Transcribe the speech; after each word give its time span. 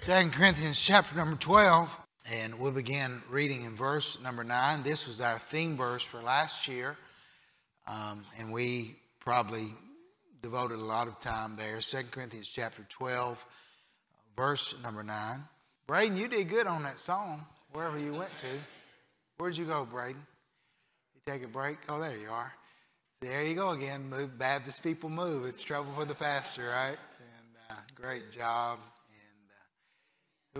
Second 0.00 0.32
Corinthians 0.32 0.82
chapter 0.82 1.14
number 1.14 1.36
12, 1.36 1.94
and 2.32 2.58
we'll 2.58 2.72
begin 2.72 3.22
reading 3.28 3.64
in 3.64 3.76
verse 3.76 4.18
number 4.22 4.42
9. 4.42 4.82
This 4.82 5.06
was 5.06 5.20
our 5.20 5.38
theme 5.38 5.76
verse 5.76 6.02
for 6.02 6.22
last 6.22 6.66
year, 6.66 6.96
um, 7.86 8.24
and 8.38 8.50
we 8.50 8.96
probably 9.18 9.74
devoted 10.40 10.78
a 10.78 10.82
lot 10.82 11.06
of 11.06 11.20
time 11.20 11.54
there. 11.54 11.82
Second 11.82 12.12
Corinthians 12.12 12.48
chapter 12.48 12.82
12, 12.88 13.44
verse 14.38 14.74
number 14.82 15.02
9. 15.02 15.40
Braden, 15.86 16.16
you 16.16 16.28
did 16.28 16.48
good 16.48 16.66
on 16.66 16.82
that 16.84 16.98
song, 16.98 17.44
wherever 17.72 17.98
you 17.98 18.14
went 18.14 18.32
to. 18.38 18.58
Where'd 19.36 19.58
you 19.58 19.66
go, 19.66 19.84
Braden? 19.84 20.22
You 21.14 21.20
take 21.30 21.44
a 21.44 21.48
break? 21.48 21.76
Oh, 21.90 22.00
there 22.00 22.16
you 22.16 22.30
are. 22.30 22.54
There 23.20 23.44
you 23.44 23.54
go 23.54 23.68
again. 23.72 24.08
Move, 24.08 24.38
Baptist 24.38 24.82
people 24.82 25.10
move. 25.10 25.44
It's 25.44 25.62
trouble 25.62 25.92
for 25.92 26.06
the 26.06 26.14
pastor, 26.14 26.68
right? 26.68 26.96
And 27.18 27.56
uh, 27.68 27.74
great 27.94 28.30
job. 28.30 28.78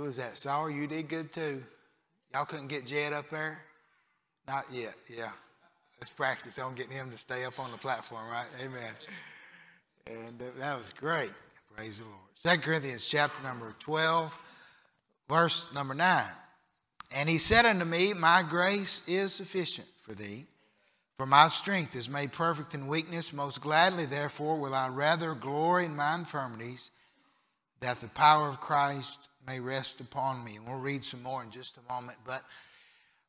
Who 0.01 0.07
was 0.07 0.17
that? 0.17 0.39
Sauer, 0.39 0.71
you 0.71 0.87
did 0.87 1.11
good 1.11 1.31
too. 1.31 1.63
Y'all 2.33 2.47
couldn't 2.47 2.69
get 2.69 2.87
Jed 2.87 3.13
up 3.13 3.29
there? 3.29 3.61
Not 4.49 4.65
yet, 4.73 4.95
yeah. 5.15 5.29
Let's 6.01 6.09
practice 6.09 6.59
on 6.59 6.75
getting 6.75 6.93
him 6.93 7.11
to 7.11 7.19
stay 7.19 7.45
up 7.45 7.59
on 7.59 7.71
the 7.71 7.77
platform, 7.77 8.27
right? 8.31 8.47
Amen. 8.65 8.95
And 10.07 10.39
that 10.59 10.79
was 10.79 10.91
great. 10.99 11.35
Praise 11.77 11.99
the 11.99 12.05
Lord. 12.05 12.17
Second 12.35 12.63
Corinthians 12.63 13.05
chapter 13.05 13.43
number 13.43 13.75
12, 13.79 14.39
verse 15.29 15.71
number 15.75 15.93
9. 15.93 16.25
And 17.15 17.29
he 17.29 17.37
said 17.37 17.67
unto 17.67 17.85
me, 17.85 18.15
My 18.15 18.43
grace 18.43 19.03
is 19.07 19.35
sufficient 19.35 19.89
for 20.01 20.15
thee, 20.15 20.47
for 21.19 21.27
my 21.27 21.49
strength 21.49 21.95
is 21.95 22.09
made 22.09 22.33
perfect 22.33 22.73
in 22.73 22.87
weakness. 22.87 23.35
Most 23.35 23.61
gladly, 23.61 24.07
therefore, 24.07 24.59
will 24.59 24.75
I 24.75 24.89
rather 24.89 25.35
glory 25.35 25.85
in 25.85 25.95
my 25.95 26.15
infirmities, 26.15 26.91
that 27.81 28.01
the 28.01 28.09
power 28.09 28.49
of 28.49 28.61
Christ 28.61 29.27
may 29.51 29.59
rest 29.59 30.01
upon 30.01 30.45
me. 30.45 30.55
And 30.55 30.65
we'll 30.65 30.79
read 30.79 31.05
some 31.05 31.25
more 31.25 31.43
in 31.43 31.51
just 31.51 31.77
a 31.77 31.93
moment. 31.93 32.17
But 32.25 32.45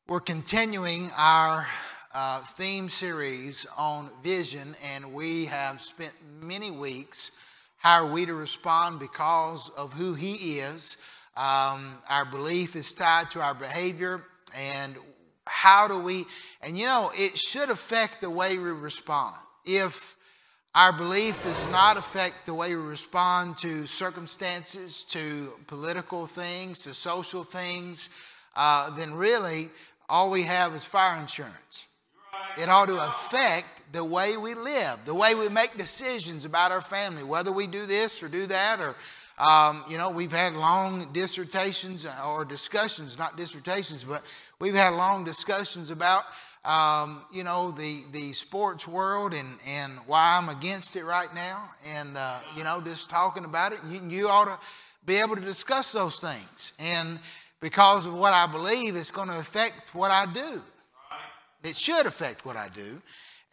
we're 0.06 0.20
continuing 0.20 1.10
our 1.16 1.66
uh, 2.14 2.38
theme 2.44 2.88
series 2.88 3.66
on 3.76 4.08
vision, 4.22 4.76
and 4.94 5.12
we 5.12 5.46
have 5.46 5.80
spent 5.80 6.12
many 6.40 6.70
weeks. 6.70 7.32
How 7.78 8.04
are 8.04 8.12
we 8.12 8.24
to 8.26 8.34
respond 8.34 9.00
because 9.00 9.68
of 9.76 9.92
who 9.94 10.14
He 10.14 10.60
is? 10.60 10.96
Um, 11.36 11.98
our 12.08 12.24
belief 12.30 12.76
is 12.76 12.94
tied 12.94 13.32
to 13.32 13.40
our 13.40 13.54
behavior, 13.54 14.22
and 14.56 14.94
how 15.44 15.88
do 15.88 15.98
we? 15.98 16.26
And 16.62 16.78
you 16.78 16.86
know, 16.86 17.10
it 17.16 17.36
should 17.36 17.68
affect 17.68 18.20
the 18.20 18.30
way 18.30 18.58
we 18.58 18.70
respond. 18.70 19.34
If 19.64 20.16
our 20.74 20.92
belief 20.92 21.42
does 21.42 21.66
not 21.68 21.98
affect 21.98 22.46
the 22.46 22.54
way 22.54 22.74
we 22.74 22.82
respond 22.82 23.58
to 23.58 23.84
circumstances, 23.86 25.04
to 25.04 25.52
political 25.66 26.26
things, 26.26 26.80
to 26.80 26.94
social 26.94 27.44
things. 27.44 28.08
Uh, 28.56 28.88
then 28.96 29.12
really 29.12 29.68
all 30.08 30.30
we 30.30 30.42
have 30.42 30.74
is 30.74 30.82
fire 30.82 31.20
insurance. 31.20 31.88
It 32.56 32.70
ought 32.70 32.88
to 32.88 32.96
affect 32.96 33.92
the 33.92 34.02
way 34.02 34.38
we 34.38 34.54
live, 34.54 35.00
the 35.04 35.14
way 35.14 35.34
we 35.34 35.50
make 35.50 35.76
decisions 35.76 36.46
about 36.46 36.72
our 36.72 36.80
family, 36.80 37.22
whether 37.22 37.52
we 37.52 37.66
do 37.66 37.84
this 37.84 38.22
or 38.22 38.28
do 38.28 38.46
that, 38.46 38.80
or, 38.80 38.94
um, 39.38 39.84
you 39.90 39.98
know, 39.98 40.08
we've 40.08 40.32
had 40.32 40.54
long 40.54 41.12
dissertations 41.12 42.06
or 42.24 42.46
discussions, 42.46 43.18
not 43.18 43.36
dissertations, 43.36 44.04
but 44.04 44.22
we've 44.58 44.74
had 44.74 44.94
long 44.94 45.24
discussions 45.24 45.90
about 45.90 46.24
um, 46.64 47.24
you 47.32 47.42
know, 47.44 47.72
the, 47.72 48.02
the 48.12 48.32
sports 48.32 48.86
world 48.86 49.34
and, 49.34 49.58
and 49.66 49.92
why 50.06 50.38
I'm 50.38 50.48
against 50.48 50.94
it 50.96 51.04
right 51.04 51.32
now. 51.34 51.70
And, 51.96 52.16
uh, 52.16 52.38
you 52.56 52.64
know, 52.64 52.80
just 52.80 53.10
talking 53.10 53.44
about 53.44 53.72
it. 53.72 53.80
You, 53.88 54.00
you 54.08 54.28
ought 54.28 54.46
to 54.46 54.58
be 55.04 55.16
able 55.16 55.34
to 55.34 55.42
discuss 55.42 55.92
those 55.92 56.20
things. 56.20 56.72
And 56.78 57.18
because 57.60 58.06
of 58.06 58.14
what 58.14 58.32
I 58.32 58.46
believe, 58.46 58.94
it's 58.94 59.10
going 59.10 59.28
to 59.28 59.38
affect 59.38 59.94
what 59.94 60.10
I 60.10 60.26
do. 60.32 60.62
It 61.64 61.76
should 61.76 62.06
affect 62.06 62.44
what 62.44 62.56
I 62.56 62.68
do. 62.74 63.00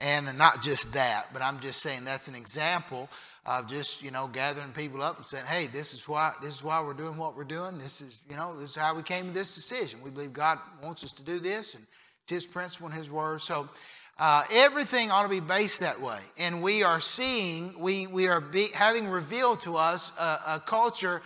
And 0.01 0.38
not 0.38 0.61
just 0.61 0.94
that, 0.94 1.28
but 1.34 1.41
I'm 1.41 1.59
just 1.59 1.81
saying 1.81 2.05
that's 2.05 2.28
an 2.28 2.35
example 2.35 3.09
of 3.45 3.67
just 3.67 4.01
you 4.03 4.11
know 4.11 4.28
gathering 4.28 4.72
people 4.72 5.01
up 5.01 5.17
and 5.17 5.25
saying, 5.25 5.45
"Hey, 5.45 5.67
this 5.67 5.94
is 5.94 6.07
why 6.07 6.31
this 6.41 6.55
is 6.55 6.63
why 6.63 6.81
we're 6.81 6.94
doing 6.94 7.17
what 7.17 7.35
we're 7.35 7.44
doing. 7.44 7.78
This 7.78 8.00
is 8.00 8.22
you 8.29 8.38
know 8.38 8.57
this 8.57 8.72
is 8.72 8.75
how 8.78 8.95
we 8.95 9.03
came 9.03 9.25
to 9.28 9.31
this 9.34 9.55
decision. 9.55 10.00
We 10.01 10.09
believe 10.09 10.31
God 10.31 10.57
wants 10.81 11.03
us 11.03 11.11
to 11.13 11.23
do 11.23 11.39
this, 11.39 11.75
and 11.75 11.85
His 12.29 12.45
principle 12.45 12.88
and 12.88 12.95
His 12.95 13.09
word. 13.09 13.41
So 13.41 13.69
uh, 14.19 14.44
everything 14.51 15.12
ought 15.12 15.23
to 15.23 15.29
be 15.29 15.40
based 15.40 15.79
that 15.79 16.01
way. 16.01 16.19
And 16.38 16.62
we 16.62 16.84
are 16.84 17.00
seeing, 17.00 17.73
we, 17.79 18.06
we 18.06 18.28
are 18.28 18.41
be, 18.41 18.67
having 18.73 19.07
revealed 19.07 19.62
to 19.62 19.78
us 19.78 20.12
a, 20.19 20.40
a 20.56 20.63
culture 20.66 21.22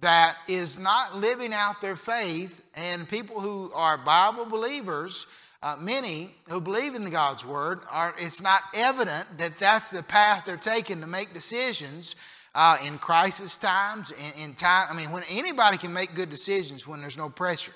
that 0.00 0.36
is 0.46 0.78
not 0.78 1.16
living 1.16 1.52
out 1.52 1.80
their 1.80 1.96
faith, 1.96 2.62
and 2.74 3.08
people 3.08 3.40
who 3.40 3.72
are 3.74 3.98
Bible 3.98 4.44
believers. 4.44 5.26
Uh, 5.62 5.74
many 5.80 6.30
who 6.48 6.60
believe 6.60 6.94
in 6.94 7.02
the 7.02 7.10
God's 7.10 7.44
word 7.44 7.80
are. 7.90 8.14
It's 8.18 8.42
not 8.42 8.60
evident 8.74 9.38
that 9.38 9.58
that's 9.58 9.90
the 9.90 10.02
path 10.02 10.44
they're 10.44 10.58
taking 10.58 11.00
to 11.00 11.06
make 11.06 11.32
decisions 11.32 12.14
uh, 12.54 12.76
in 12.86 12.98
crisis 12.98 13.58
times. 13.58 14.12
In, 14.12 14.50
in 14.50 14.54
time, 14.54 14.86
I 14.90 14.94
mean, 14.94 15.10
when 15.10 15.24
anybody 15.30 15.78
can 15.78 15.92
make 15.92 16.14
good 16.14 16.30
decisions 16.30 16.86
when 16.86 17.00
there's 17.00 17.16
no 17.16 17.30
pressure 17.30 17.72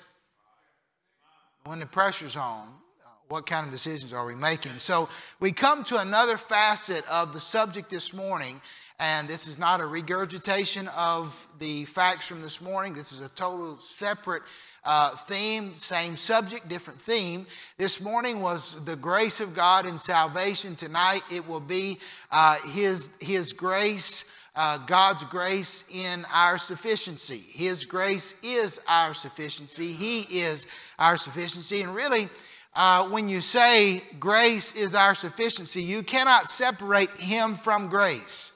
when 1.65 1.79
the 1.79 1.85
pressure's 1.85 2.35
on, 2.35 2.67
uh, 3.03 3.09
what 3.27 3.45
kind 3.45 3.65
of 3.65 3.71
decisions 3.71 4.13
are 4.13 4.25
we 4.25 4.35
making? 4.35 4.77
So 4.79 5.09
we 5.39 5.51
come 5.51 5.83
to 5.85 5.97
another 5.97 6.37
facet 6.37 7.07
of 7.09 7.33
the 7.33 7.39
subject 7.39 7.89
this 7.89 8.13
morning, 8.13 8.59
and 8.99 9.27
this 9.27 9.47
is 9.47 9.59
not 9.59 9.79
a 9.79 9.85
regurgitation 9.85 10.87
of 10.89 11.47
the 11.59 11.85
facts 11.85 12.27
from 12.27 12.41
this 12.41 12.61
morning. 12.61 12.93
This 12.93 13.11
is 13.11 13.21
a 13.21 13.29
total 13.29 13.77
separate 13.77 14.43
uh, 14.83 15.15
theme, 15.15 15.75
same 15.77 16.17
subject, 16.17 16.67
different 16.67 16.99
theme. 16.99 17.45
This 17.77 18.01
morning 18.01 18.41
was 18.41 18.83
the 18.85 18.95
grace 18.95 19.39
of 19.39 19.55
God 19.55 19.85
in 19.85 19.97
salvation. 19.97 20.75
Tonight 20.75 21.21
it 21.31 21.47
will 21.47 21.59
be 21.59 21.99
uh, 22.31 22.57
His, 22.73 23.11
His 23.19 23.53
grace 23.53 24.25
uh, 24.55 24.77
God's 24.85 25.23
grace 25.25 25.85
in 25.93 26.25
our 26.33 26.57
sufficiency. 26.57 27.43
His 27.49 27.85
grace 27.85 28.35
is 28.43 28.79
our 28.87 29.13
sufficiency. 29.13 29.93
He 29.93 30.21
is 30.41 30.67
our 30.99 31.17
sufficiency. 31.17 31.81
And 31.81 31.95
really, 31.95 32.27
uh, 32.75 33.07
when 33.09 33.29
you 33.29 33.41
say 33.41 34.01
grace 34.19 34.75
is 34.75 34.95
our 34.95 35.15
sufficiency, 35.15 35.81
you 35.81 36.03
cannot 36.03 36.49
separate 36.49 37.11
Him 37.17 37.55
from 37.55 37.87
grace. 37.87 38.51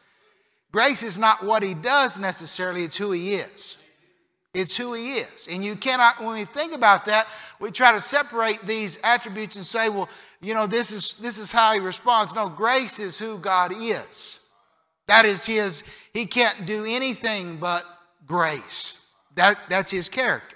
Grace 0.71 1.03
is 1.03 1.17
not 1.17 1.43
what 1.43 1.63
He 1.63 1.73
does 1.73 2.19
necessarily, 2.19 2.83
it's 2.83 2.97
who 2.97 3.11
He 3.11 3.35
is. 3.35 3.77
It's 4.53 4.75
who 4.75 4.93
He 4.93 5.15
is. 5.15 5.47
And 5.49 5.63
you 5.63 5.75
cannot, 5.75 6.19
when 6.19 6.33
we 6.33 6.45
think 6.45 6.73
about 6.73 7.05
that, 7.05 7.27
we 7.59 7.71
try 7.71 7.93
to 7.93 8.01
separate 8.01 8.65
these 8.65 8.99
attributes 9.03 9.55
and 9.55 9.65
say, 9.65 9.89
well, 9.89 10.09
you 10.41 10.53
know, 10.53 10.67
this 10.67 10.91
is, 10.91 11.17
this 11.17 11.37
is 11.37 11.51
how 11.51 11.73
He 11.73 11.79
responds. 11.79 12.35
No, 12.35 12.49
grace 12.49 12.99
is 12.99 13.17
who 13.17 13.37
God 13.37 13.73
is. 13.73 14.44
That 15.07 15.25
is 15.25 15.45
his, 15.45 15.83
he 16.13 16.25
can't 16.25 16.65
do 16.65 16.85
anything 16.87 17.57
but 17.57 17.83
grace. 18.25 19.05
That, 19.35 19.57
that's 19.69 19.91
his 19.91 20.09
character. 20.09 20.55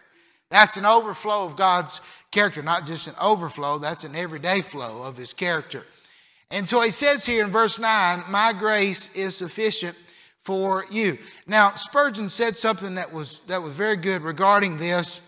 That's 0.50 0.78
an 0.78 0.86
overflow 0.86 1.46
of 1.46 1.56
God's 1.56 2.02
character, 2.32 2.64
not 2.64 2.86
just 2.86 3.08
an 3.08 3.16
overflow, 3.22 3.78
that's 3.78 4.04
an 4.04 4.16
everyday 4.16 4.62
flow 4.62 5.04
of 5.04 5.18
his 5.18 5.34
character. 5.34 5.86
And 6.52 6.68
so 6.68 6.82
he 6.82 6.92
says 6.92 7.26
here 7.26 7.44
in 7.44 7.52
verse 7.52 7.78
9, 7.80 8.24
My 8.30 8.54
grace 8.54 9.14
is 9.14 9.36
sufficient 9.36 9.96
for 10.42 10.86
you. 10.90 11.20
Now, 11.46 11.76
Spurgeon 11.76 12.30
said 12.30 12.58
something 12.58 12.96
that 12.96 13.14
was, 13.14 13.42
that 13.48 13.62
was 13.62 13.74
very 13.74 13.98
good 13.98 14.24
regarding 14.24 14.78
this. 14.78 15.22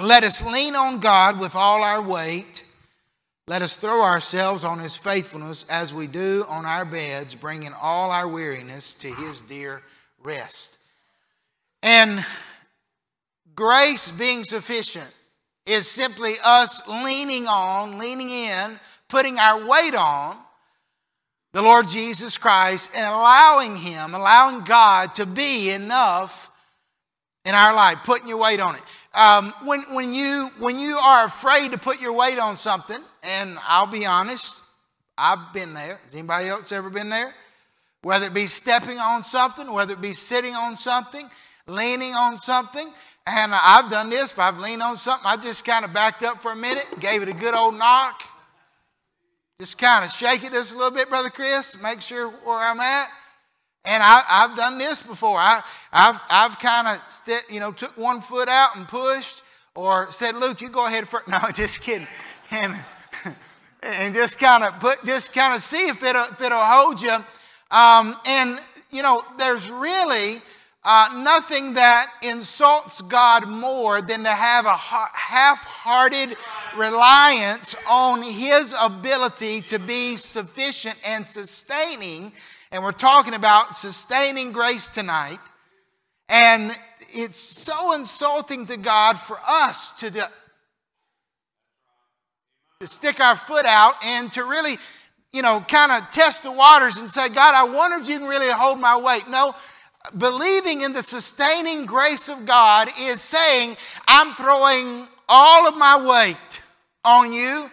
Let 0.00 0.24
us 0.24 0.42
lean 0.44 0.74
on 0.74 0.98
God 0.98 1.38
with 1.38 1.54
all 1.54 1.84
our 1.84 2.02
weight 2.02 2.64
let 3.48 3.62
us 3.62 3.76
throw 3.76 4.02
ourselves 4.02 4.64
on 4.64 4.78
his 4.78 4.96
faithfulness 4.96 5.64
as 5.68 5.92
we 5.92 6.06
do 6.06 6.44
on 6.48 6.64
our 6.64 6.84
beds, 6.84 7.34
bringing 7.34 7.72
all 7.80 8.10
our 8.10 8.28
weariness 8.28 8.94
to 8.94 9.12
his 9.12 9.40
dear 9.42 9.82
rest. 10.22 10.78
And 11.82 12.24
grace 13.54 14.10
being 14.10 14.44
sufficient 14.44 15.10
is 15.66 15.88
simply 15.88 16.32
us 16.44 16.86
leaning 16.88 17.46
on, 17.46 17.98
leaning 17.98 18.30
in, 18.30 18.78
putting 19.08 19.38
our 19.38 19.66
weight 19.66 19.94
on 19.94 20.36
the 21.52 21.62
Lord 21.62 21.86
Jesus 21.86 22.38
Christ 22.38 22.90
and 22.94 23.06
allowing 23.06 23.76
Him, 23.76 24.14
allowing 24.14 24.64
God 24.64 25.14
to 25.16 25.26
be 25.26 25.70
enough 25.70 26.50
in 27.44 27.54
our 27.54 27.74
life, 27.74 27.98
putting 28.04 28.28
your 28.28 28.38
weight 28.38 28.60
on 28.60 28.74
it. 28.74 28.82
Um, 29.14 29.52
when, 29.64 29.82
when, 29.90 30.12
you, 30.12 30.50
when 30.58 30.78
you 30.78 30.96
are 30.96 31.26
afraid 31.26 31.72
to 31.72 31.78
put 31.78 32.00
your 32.00 32.12
weight 32.14 32.38
on 32.38 32.56
something, 32.56 32.98
and 33.22 33.58
I'll 33.66 33.86
be 33.86 34.06
honest, 34.06 34.62
I've 35.18 35.52
been 35.52 35.74
there. 35.74 35.98
Has 36.02 36.14
anybody 36.14 36.48
else 36.48 36.72
ever 36.72 36.88
been 36.88 37.10
there? 37.10 37.34
Whether 38.02 38.26
it 38.26 38.34
be 38.34 38.46
stepping 38.46 38.98
on 38.98 39.22
something, 39.22 39.70
whether 39.70 39.92
it 39.92 40.00
be 40.00 40.14
sitting 40.14 40.54
on 40.54 40.76
something, 40.76 41.28
leaning 41.66 42.14
on 42.14 42.38
something. 42.38 42.90
And 43.26 43.52
I've 43.54 43.90
done 43.90 44.10
this. 44.10 44.32
If 44.32 44.38
I've 44.38 44.58
leaned 44.58 44.82
on 44.82 44.96
something, 44.96 45.26
I 45.26 45.36
just 45.36 45.64
kind 45.64 45.84
of 45.84 45.92
backed 45.92 46.22
up 46.22 46.42
for 46.42 46.52
a 46.52 46.56
minute, 46.56 46.86
gave 46.98 47.22
it 47.22 47.28
a 47.28 47.34
good 47.34 47.54
old 47.54 47.78
knock. 47.78 48.22
Just 49.60 49.78
kind 49.78 50.04
of 50.04 50.10
shake 50.10 50.42
it 50.42 50.52
just 50.52 50.74
a 50.74 50.76
little 50.76 50.90
bit, 50.90 51.08
Brother 51.08 51.30
Chris, 51.30 51.80
make 51.80 52.00
sure 52.00 52.28
where 52.30 52.58
I'm 52.58 52.80
at. 52.80 53.08
And 53.84 54.02
I, 54.02 54.22
have 54.26 54.56
done 54.56 54.78
this 54.78 55.02
before. 55.02 55.36
I, 55.36 55.62
have 55.92 56.22
I've 56.30 56.58
kind 56.58 56.86
of, 56.86 57.06
st- 57.06 57.44
you 57.50 57.58
know, 57.58 57.72
took 57.72 57.96
one 57.96 58.20
foot 58.20 58.48
out 58.48 58.76
and 58.76 58.86
pushed, 58.86 59.42
or 59.74 60.10
said, 60.12 60.36
"Luke, 60.36 60.60
you 60.60 60.68
go 60.68 60.86
ahead 60.86 61.08
first. 61.08 61.26
No, 61.28 61.38
just 61.52 61.80
kidding. 61.80 62.06
And 62.50 62.74
and 63.82 64.14
just 64.14 64.38
kind 64.38 64.62
of 64.62 64.78
put, 64.78 65.04
just 65.04 65.32
kind 65.32 65.54
of 65.54 65.60
see 65.60 65.86
if 65.86 66.02
it'll, 66.02 66.24
if 66.24 66.40
it'll 66.40 66.58
hold 66.58 67.02
you. 67.02 67.16
Um, 67.70 68.16
and 68.26 68.60
you 68.90 69.02
know, 69.02 69.24
there's 69.38 69.70
really 69.70 70.36
uh, 70.84 71.08
nothing 71.22 71.74
that 71.74 72.12
insults 72.22 73.02
God 73.02 73.48
more 73.48 74.02
than 74.02 74.24
to 74.24 74.30
have 74.30 74.66
a 74.66 74.76
half 74.76 75.64
hearted 75.64 76.36
reliance 76.76 77.74
on 77.88 78.22
His 78.22 78.74
ability 78.80 79.62
to 79.62 79.78
be 79.78 80.16
sufficient 80.16 80.96
and 81.06 81.26
sustaining. 81.26 82.32
And 82.72 82.82
we're 82.82 82.92
talking 82.92 83.34
about 83.34 83.76
sustaining 83.76 84.50
grace 84.50 84.88
tonight. 84.88 85.38
And 86.30 86.74
it's 87.10 87.38
so 87.38 87.92
insulting 87.92 88.64
to 88.66 88.78
God 88.78 89.18
for 89.18 89.38
us 89.46 89.92
to, 90.00 90.10
do, 90.10 90.22
to 92.80 92.86
stick 92.86 93.20
our 93.20 93.36
foot 93.36 93.66
out 93.66 93.92
and 94.02 94.32
to 94.32 94.44
really, 94.44 94.78
you 95.34 95.42
know, 95.42 95.62
kind 95.68 95.92
of 95.92 96.08
test 96.10 96.44
the 96.44 96.50
waters 96.50 96.96
and 96.96 97.10
say, 97.10 97.28
God, 97.28 97.54
I 97.54 97.64
wonder 97.64 97.98
if 97.98 98.08
you 98.08 98.18
can 98.18 98.26
really 98.26 98.50
hold 98.50 98.80
my 98.80 98.96
weight. 98.96 99.28
No, 99.28 99.54
believing 100.16 100.80
in 100.80 100.94
the 100.94 101.02
sustaining 101.02 101.84
grace 101.84 102.30
of 102.30 102.46
God 102.46 102.88
is 102.98 103.20
saying, 103.20 103.76
I'm 104.08 104.34
throwing 104.34 105.08
all 105.28 105.68
of 105.68 105.76
my 105.76 106.02
weight 106.08 106.62
on 107.04 107.34
you 107.34 107.70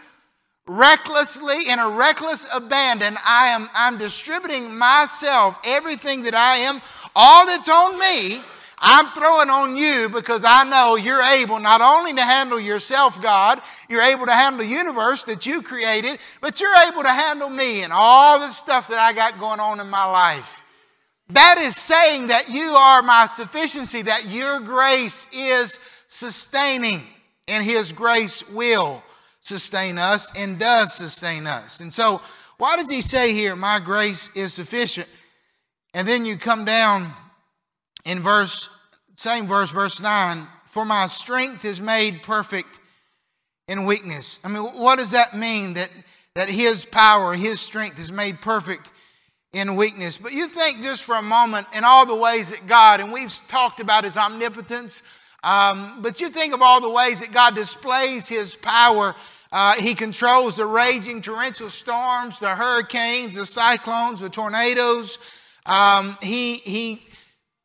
recklessly 0.69 1.67
in 1.67 1.79
a 1.79 1.89
reckless 1.89 2.47
abandon 2.53 3.17
i 3.25 3.47
am 3.47 3.67
i'm 3.73 3.97
distributing 3.97 4.77
myself 4.77 5.57
everything 5.65 6.21
that 6.21 6.35
i 6.35 6.57
am 6.57 6.79
all 7.15 7.47
that's 7.47 7.67
on 7.67 7.97
me 7.97 8.39
i'm 8.77 9.07
throwing 9.07 9.49
on 9.49 9.75
you 9.75 10.07
because 10.13 10.45
i 10.45 10.63
know 10.69 10.95
you're 10.95 11.23
able 11.41 11.59
not 11.59 11.81
only 11.81 12.13
to 12.13 12.21
handle 12.21 12.59
yourself 12.59 13.19
god 13.19 13.59
you're 13.89 14.03
able 14.03 14.27
to 14.27 14.31
handle 14.31 14.59
the 14.63 14.71
universe 14.71 15.23
that 15.23 15.47
you 15.47 15.63
created 15.63 16.19
but 16.39 16.61
you're 16.61 16.87
able 16.87 17.01
to 17.01 17.09
handle 17.09 17.49
me 17.49 17.81
and 17.81 17.91
all 17.91 18.39
the 18.39 18.49
stuff 18.49 18.87
that 18.89 18.99
i 18.99 19.11
got 19.11 19.39
going 19.39 19.59
on 19.59 19.79
in 19.79 19.89
my 19.89 20.05
life. 20.05 20.59
That 21.31 21.59
is 21.59 21.75
saying 21.75 22.27
that 22.27 22.49
you 22.49 22.71
are 22.71 23.03
my 23.03 23.27
sufficiency, 23.27 24.01
that 24.01 24.29
your 24.29 24.59
grace 24.61 25.27
is 25.31 25.79
sustaining, 26.07 27.01
and 27.47 27.63
His 27.63 27.91
grace 27.91 28.47
will 28.49 29.03
sustain 29.49 29.97
us 29.97 30.31
and 30.37 30.59
does 30.59 30.93
sustain 30.93 31.47
us. 31.47 31.79
And 31.79 31.93
so, 31.93 32.21
why 32.57 32.77
does 32.77 32.89
He 32.89 33.01
say 33.01 33.33
here, 33.33 33.55
My 33.55 33.79
grace 33.83 34.35
is 34.35 34.53
sufficient? 34.53 35.07
And 35.93 36.07
then 36.07 36.23
you 36.23 36.37
come 36.37 36.65
down 36.65 37.11
in 38.05 38.19
verse, 38.19 38.69
same 39.15 39.47
verse, 39.47 39.71
verse 39.71 39.99
9, 39.99 40.47
for 40.65 40.85
my 40.85 41.07
strength 41.07 41.65
is 41.65 41.81
made 41.81 42.21
perfect 42.21 42.79
in 43.67 43.85
weakness. 43.85 44.39
I 44.43 44.49
mean, 44.49 44.63
what 44.63 44.99
does 44.99 45.11
that 45.11 45.35
mean? 45.35 45.73
That, 45.73 45.89
that 46.35 46.47
His 46.47 46.85
power, 46.85 47.33
His 47.33 47.59
strength 47.59 47.99
is 47.99 48.11
made 48.11 48.39
perfect 48.39 48.91
in 49.51 49.75
weakness. 49.75 50.17
But 50.17 50.33
you 50.33 50.47
think 50.47 50.81
just 50.81 51.03
for 51.03 51.15
a 51.15 51.23
moment 51.23 51.65
in 51.75 51.83
all 51.83 52.05
the 52.05 52.15
ways 52.15 52.51
that 52.51 52.67
God, 52.67 52.99
and 52.99 53.11
we've 53.11 53.33
talked 53.47 53.79
about 53.79 54.03
his 54.03 54.15
omnipotence, 54.15 55.01
um, 55.43 56.01
but 56.01 56.19
you 56.19 56.29
think 56.29 56.53
of 56.53 56.61
all 56.61 56.81
the 56.81 56.89
ways 56.89 57.21
that 57.21 57.31
God 57.31 57.55
displays 57.55 58.27
his 58.27 58.55
power. 58.55 59.15
Uh, 59.51 59.73
he 59.75 59.95
controls 59.95 60.57
the 60.57 60.65
raging 60.65 61.21
torrential 61.21 61.69
storms, 61.69 62.39
the 62.39 62.49
hurricanes, 62.49 63.35
the 63.35 63.45
cyclones, 63.45 64.19
the 64.19 64.29
tornadoes. 64.29 65.17
Um, 65.65 66.17
he, 66.21 66.57
he, 66.57 67.01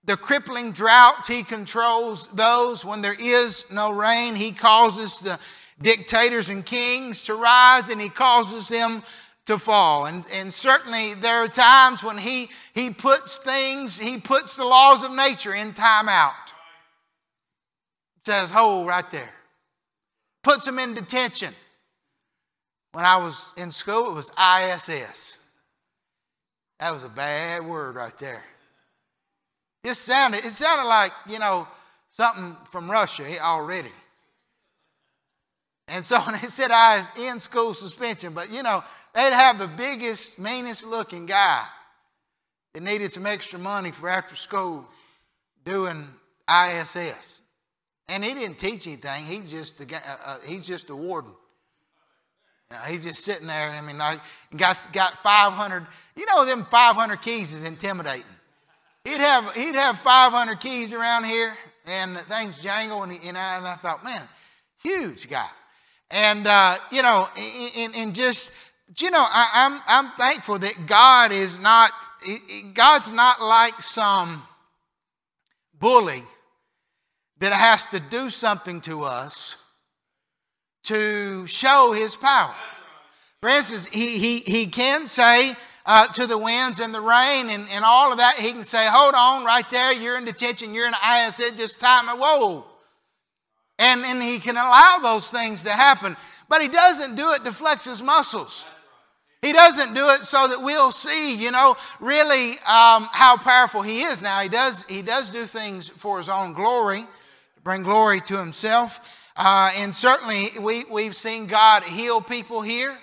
the 0.05 0.17
crippling 0.17 0.73
droughts, 0.73 1.29
he 1.29 1.43
controls 1.43 2.27
those. 2.29 2.85
When 2.85 3.03
there 3.03 3.17
is 3.19 3.67
no 3.71 3.93
rain, 3.93 4.35
he 4.35 4.53
causes 4.53 5.21
the 5.21 5.39
dictators 5.81 6.49
and 6.49 6.65
kings 6.65 7.25
to 7.25 7.35
rise 7.35 7.91
and 7.91 8.01
he 8.01 8.09
causes 8.09 8.69
them 8.69 9.03
to 9.47 9.59
fall. 9.59 10.07
And, 10.07 10.27
and 10.33 10.53
certainly 10.53 11.15
there 11.15 11.45
are 11.45 11.49
times 11.49 12.03
when 12.03 12.17
he, 12.17 12.49
he 12.75 12.91
puts 12.91 13.39
things, 13.39 13.99
he 13.99 14.19
puts 14.19 14.57
the 14.57 14.65
laws 14.65 15.05
of 15.05 15.15
nature 15.15 15.55
in 15.55 15.75
time 15.75 16.09
out. 16.09 16.33
It 18.21 18.27
says, 18.27 18.51
hold 18.51 18.87
right 18.87 19.11
there. 19.11 19.35
Puts 20.43 20.65
them 20.65 20.79
in 20.79 20.95
detention. 20.95 21.53
When 22.94 23.05
I 23.05 23.17
was 23.17 23.50
in 23.56 23.73
school, 23.73 24.12
it 24.12 24.14
was 24.14 24.31
ISS. 24.31 25.38
That 26.79 26.94
was 26.94 27.02
a 27.02 27.08
bad 27.08 27.67
word 27.67 27.96
right 27.96 28.17
there. 28.19 28.44
It 29.82 29.94
sounded, 29.94 30.44
it 30.44 30.52
sounded 30.52 30.87
like, 30.87 31.11
you 31.29 31.41
know, 31.41 31.67
something 32.08 32.56
from 32.67 32.88
Russia 32.88 33.25
already. 33.43 33.91
And 35.88 36.05
so 36.05 36.20
when 36.20 36.35
they 36.41 36.46
said 36.46 36.70
I 36.70 36.99
was 36.99 37.11
in 37.26 37.41
school 37.41 37.75
suspension, 37.75 38.32
but 38.32 38.52
you 38.52 38.62
know, 38.62 38.85
they'd 39.12 39.32
have 39.32 39.58
the 39.58 39.67
biggest, 39.67 40.38
meanest 40.38 40.87
looking 40.87 41.26
guy 41.26 41.67
that 42.75 42.82
needed 42.85 43.11
some 43.11 43.26
extra 43.26 43.58
money 43.58 43.90
for 43.90 44.08
after 44.08 44.37
school 44.37 44.87
doing 45.64 46.06
ISS. 46.49 47.40
And 48.08 48.25
he 48.25 48.35
didn't 48.35 48.61
teach 48.61 48.87
anything. 48.87 49.25
He 49.25 49.40
just 49.40 49.81
uh, 49.81 49.85
uh, 50.25 50.37
he's 50.47 50.64
just 50.64 50.90
a 50.90 50.97
warden. 50.97 51.32
Know, 52.75 52.81
he's 52.87 53.05
just 53.05 53.25
sitting 53.25 53.47
there. 53.47 53.71
I 53.71 53.81
mean, 53.81 53.99
like, 53.99 54.21
got 54.56 54.76
got 54.93 55.23
500. 55.23 55.87
You 56.17 56.26
know, 56.26 56.44
them 56.44 56.67
500 56.71 57.23
keys 57.23 57.53
is 57.53 57.62
intimidating. 57.62 58.25
He'd 59.05 59.19
have 59.19 59.53
he'd 59.55 59.75
have 59.75 59.99
500 59.99 60.61
keys 60.61 60.93
around 60.93 61.25
here, 61.25 61.56
and 61.87 62.17
things 62.19 62.59
jangle. 62.59 63.03
And, 63.03 63.12
he, 63.12 63.29
and, 63.29 63.38
I, 63.38 63.59
and 63.59 63.67
I 63.67 63.76
thought, 63.76 64.05
man, 64.05 64.23
huge 64.82 65.29
guy. 65.29 65.49
And, 66.11 66.47
uh, 66.47 66.76
you 66.91 67.03
know, 67.03 67.29
and, 67.79 67.94
and 67.97 68.15
just, 68.15 68.53
you 68.99 69.11
know, 69.11 69.25
I, 69.26 69.49
I'm, 69.55 69.81
I'm 69.87 70.12
thankful 70.12 70.59
that 70.61 70.87
God 70.87 71.32
is 71.32 71.61
not, 71.61 71.91
God's 72.75 73.12
not 73.12 73.43
like 73.43 73.81
some 73.81 74.43
bully 75.79 76.23
that 77.41 77.53
has 77.53 77.88
to 77.91 78.00
do 78.00 78.31
something 78.31 78.81
to 78.82 79.03
us 79.03 79.56
to 80.85 81.47
show 81.47 81.93
his 81.93 82.17
power. 82.17 82.55
For 83.41 83.51
instance, 83.51 83.87
he, 83.87 84.19
he, 84.19 84.39
he 84.41 84.67
can 84.67 85.07
say 85.07 85.55
uh, 85.87 86.07
to 86.09 86.27
the 86.27 86.39
winds 86.39 86.81
and 86.81 86.95
the 86.95 87.01
rain 87.01 87.51
and, 87.51 87.67
and 87.71 87.85
all 87.85 88.11
of 88.11 88.19
that, 88.19 88.37
he 88.39 88.53
can 88.53 88.65
say, 88.65 88.87
Hold 88.89 89.15
on, 89.15 89.45
right 89.45 89.69
there, 89.71 89.93
you're 89.93 90.17
in 90.17 90.25
detention, 90.25 90.73
you're 90.73 90.87
in 90.87 90.95
ISS, 90.95 91.53
just 91.53 91.81
time 91.81 92.09
it. 92.09 92.19
Whoa, 92.19 92.65
and, 93.79 94.03
and 94.05 94.23
he 94.23 94.38
can 94.38 94.57
allow 94.57 94.99
those 95.03 95.31
things 95.31 95.64
to 95.64 95.71
happen. 95.71 96.17
But 96.49 96.62
he 96.62 96.69
doesn't 96.69 97.17
do 97.17 97.33
it 97.33 97.45
to 97.45 97.53
flex 97.53 97.85
his 97.85 98.03
muscles. 98.03 98.67
He 99.43 99.53
doesn't 99.53 99.95
do 99.95 100.09
it 100.09 100.21
so 100.21 100.49
that 100.49 100.62
we'll 100.62 100.91
see, 100.91 101.37
you 101.37 101.50
know, 101.50 101.76
really 102.00 102.53
um, 102.53 103.09
how 103.12 103.37
powerful 103.37 103.83
he 103.83 104.03
is. 104.03 104.23
Now 104.23 104.41
he 104.41 104.49
does 104.49 104.85
he 104.85 105.03
does 105.03 105.33
do 105.33 105.45
things 105.45 105.88
for 105.88 106.17
his 106.17 106.31
own 106.31 106.55
glory, 106.55 107.00
to 107.00 107.61
bring 107.62 107.83
glory 107.83 108.21
to 108.23 108.38
himself. 108.38 109.24
Uh, 109.37 109.73
and 109.76 109.95
certainly 109.95 110.50
we, 110.61 110.85
we've 110.85 111.17
seen 111.17 111.47
God 111.47 111.83
heal 111.83 112.21
people 112.21 112.62
here. 112.62 112.97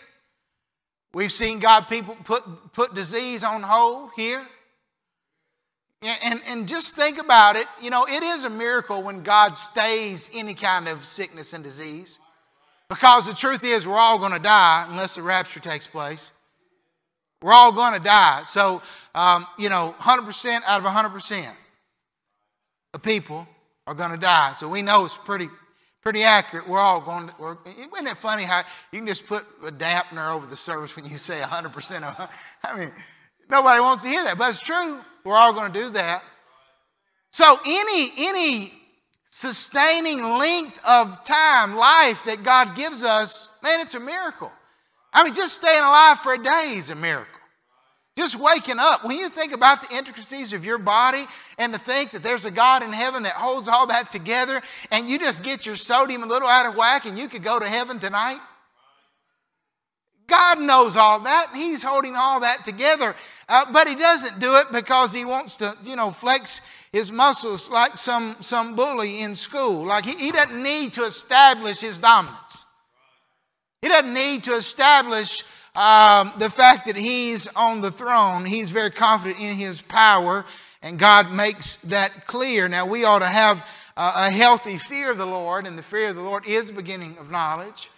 We've 1.13 1.31
seen 1.31 1.59
God 1.59 1.87
people 1.89 2.15
put, 2.23 2.43
put 2.73 2.95
disease 2.95 3.43
on 3.43 3.63
hold 3.63 4.11
here. 4.15 4.45
And, 6.25 6.41
and 6.47 6.67
just 6.67 6.95
think 6.95 7.19
about 7.19 7.57
it. 7.57 7.67
You 7.81 7.91
know, 7.91 8.05
it 8.09 8.23
is 8.23 8.43
a 8.43 8.49
miracle 8.49 9.03
when 9.03 9.21
God 9.21 9.55
stays 9.55 10.31
any 10.33 10.55
kind 10.55 10.87
of 10.87 11.05
sickness 11.05 11.53
and 11.53 11.63
disease. 11.63 12.17
Because 12.89 13.27
the 13.27 13.33
truth 13.33 13.63
is, 13.63 13.87
we're 13.87 13.97
all 13.97 14.17
going 14.17 14.33
to 14.33 14.39
die 14.39 14.85
unless 14.89 15.15
the 15.15 15.21
rapture 15.21 15.59
takes 15.59 15.85
place. 15.85 16.31
We're 17.41 17.53
all 17.53 17.71
going 17.71 17.93
to 17.93 18.03
die. 18.03 18.41
So, 18.43 18.81
um, 19.13 19.45
you 19.57 19.69
know, 19.69 19.95
100% 19.99 20.59
out 20.65 20.83
of 20.83 20.85
100% 20.85 21.45
of 22.93 23.01
people 23.01 23.47
are 23.85 23.93
going 23.93 24.11
to 24.11 24.17
die. 24.17 24.53
So 24.53 24.67
we 24.67 24.81
know 24.81 25.05
it's 25.05 25.17
pretty, 25.17 25.47
pretty 26.01 26.23
accurate. 26.23 26.67
We're 26.67 26.79
all 26.79 27.01
going 27.01 27.27
to, 27.27 27.35
we're, 27.37 27.57
isn't 27.65 28.07
it 28.07 28.17
funny 28.17 28.43
how 28.43 28.63
you 28.91 28.99
can 28.99 29.07
just 29.07 29.27
put 29.27 29.45
a 29.65 29.71
dampener 29.71 30.33
over 30.33 30.45
the 30.45 30.55
service 30.55 30.95
when 30.95 31.05
you 31.05 31.17
say 31.17 31.39
100% 31.39 32.03
of, 32.03 32.29
I 32.63 32.77
mean, 32.77 32.91
nobody 33.49 33.79
wants 33.79 34.03
to 34.03 34.09
hear 34.09 34.23
that, 34.23 34.37
but 34.37 34.49
it's 34.49 34.61
true. 34.61 34.99
We're 35.23 35.35
all 35.35 35.53
going 35.53 35.71
to 35.71 35.79
do 35.79 35.89
that. 35.89 36.23
So 37.31 37.57
any 37.65 38.11
any 38.17 38.73
sustaining 39.25 40.21
length 40.21 40.79
of 40.85 41.23
time, 41.23 41.75
life 41.75 42.25
that 42.25 42.43
God 42.43 42.75
gives 42.75 43.03
us, 43.03 43.49
man, 43.63 43.79
it's 43.79 43.95
a 43.95 43.99
miracle. 43.99 44.51
I 45.13 45.23
mean, 45.23 45.33
just 45.33 45.55
staying 45.55 45.81
alive 45.81 46.19
for 46.19 46.33
a 46.33 46.37
day 46.37 46.73
is 46.75 46.89
a 46.89 46.95
miracle. 46.95 47.39
Just 48.17 48.37
waking 48.37 48.75
up. 48.77 49.05
When 49.05 49.17
you 49.17 49.29
think 49.29 49.53
about 49.53 49.87
the 49.87 49.95
intricacies 49.95 50.51
of 50.51 50.65
your 50.65 50.77
body 50.77 51.25
and 51.57 51.73
to 51.73 51.79
think 51.79 52.11
that 52.11 52.23
there's 52.23 52.45
a 52.45 52.51
God 52.51 52.83
in 52.83 52.91
heaven 52.91 53.23
that 53.23 53.33
holds 53.33 53.69
all 53.69 53.87
that 53.87 54.09
together 54.09 54.61
and 54.91 55.07
you 55.07 55.17
just 55.17 55.43
get 55.43 55.65
your 55.65 55.77
sodium 55.77 56.23
a 56.23 56.25
little 56.25 56.47
out 56.47 56.65
of 56.65 56.75
whack 56.75 57.05
and 57.05 57.17
you 57.17 57.29
could 57.29 57.43
go 57.43 57.57
to 57.57 57.65
heaven 57.65 57.99
tonight. 57.99 58.39
God 60.27 60.59
knows 60.59 60.97
all 60.97 61.19
that. 61.21 61.51
He's 61.53 61.83
holding 61.83 62.15
all 62.15 62.41
that 62.41 62.65
together. 62.65 63.15
Uh, 63.47 63.65
but 63.71 63.87
he 63.87 63.95
doesn't 63.95 64.39
do 64.39 64.55
it 64.55 64.65
because 64.71 65.13
he 65.13 65.25
wants 65.25 65.57
to, 65.57 65.75
you 65.83 65.95
know, 65.95 66.09
flex 66.09 66.61
his 66.91 67.11
muscles 67.11 67.69
like 67.69 67.97
some, 67.97 68.35
some 68.41 68.75
bully 68.75 69.21
in 69.21 69.35
school. 69.35 69.85
Like 69.85 70.05
he, 70.05 70.13
he 70.13 70.31
doesn't 70.31 70.61
need 70.61 70.93
to 70.93 71.03
establish 71.03 71.79
his 71.79 71.99
dominance. 71.99 72.65
He 73.81 73.87
doesn't 73.87 74.13
need 74.13 74.43
to 74.45 74.53
establish 74.53 75.43
um, 75.75 76.33
the 76.37 76.49
fact 76.49 76.87
that 76.87 76.95
he's 76.95 77.47
on 77.55 77.81
the 77.81 77.91
throne. 77.91 78.45
He's 78.45 78.69
very 78.69 78.91
confident 78.91 79.39
in 79.39 79.55
his 79.55 79.81
power, 79.81 80.45
and 80.81 80.99
God 80.99 81.31
makes 81.31 81.77
that 81.77 82.27
clear. 82.27 82.67
Now, 82.67 82.85
we 82.85 83.05
ought 83.05 83.19
to 83.19 83.27
have 83.27 83.65
a 83.95 84.29
healthy 84.29 84.77
fear 84.77 85.11
of 85.11 85.17
the 85.17 85.25
Lord, 85.25 85.65
and 85.65 85.77
the 85.77 85.83
fear 85.83 86.09
of 86.09 86.15
the 86.15 86.23
Lord 86.23 86.47
is 86.47 86.67
the 86.67 86.73
beginning 86.73 87.17
of 87.19 87.31
knowledge. 87.31 87.89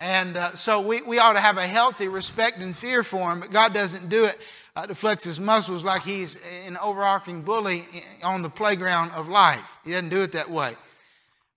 And 0.00 0.36
uh, 0.38 0.54
so 0.54 0.80
we, 0.80 1.02
we 1.02 1.18
ought 1.18 1.34
to 1.34 1.40
have 1.40 1.58
a 1.58 1.66
healthy 1.66 2.08
respect 2.08 2.58
and 2.58 2.74
fear 2.74 3.02
for 3.02 3.30
him, 3.30 3.40
but 3.40 3.50
God 3.50 3.74
doesn't 3.74 4.08
do 4.08 4.24
it 4.24 4.38
uh, 4.74 4.86
to 4.86 4.94
flex 4.94 5.24
his 5.24 5.38
muscles 5.38 5.84
like 5.84 6.02
he's 6.02 6.38
an 6.66 6.78
overarching 6.78 7.42
bully 7.42 7.84
on 8.22 8.40
the 8.40 8.48
playground 8.48 9.10
of 9.12 9.28
life. 9.28 9.76
He 9.84 9.90
doesn't 9.90 10.08
do 10.08 10.22
it 10.22 10.32
that 10.32 10.50
way. 10.50 10.74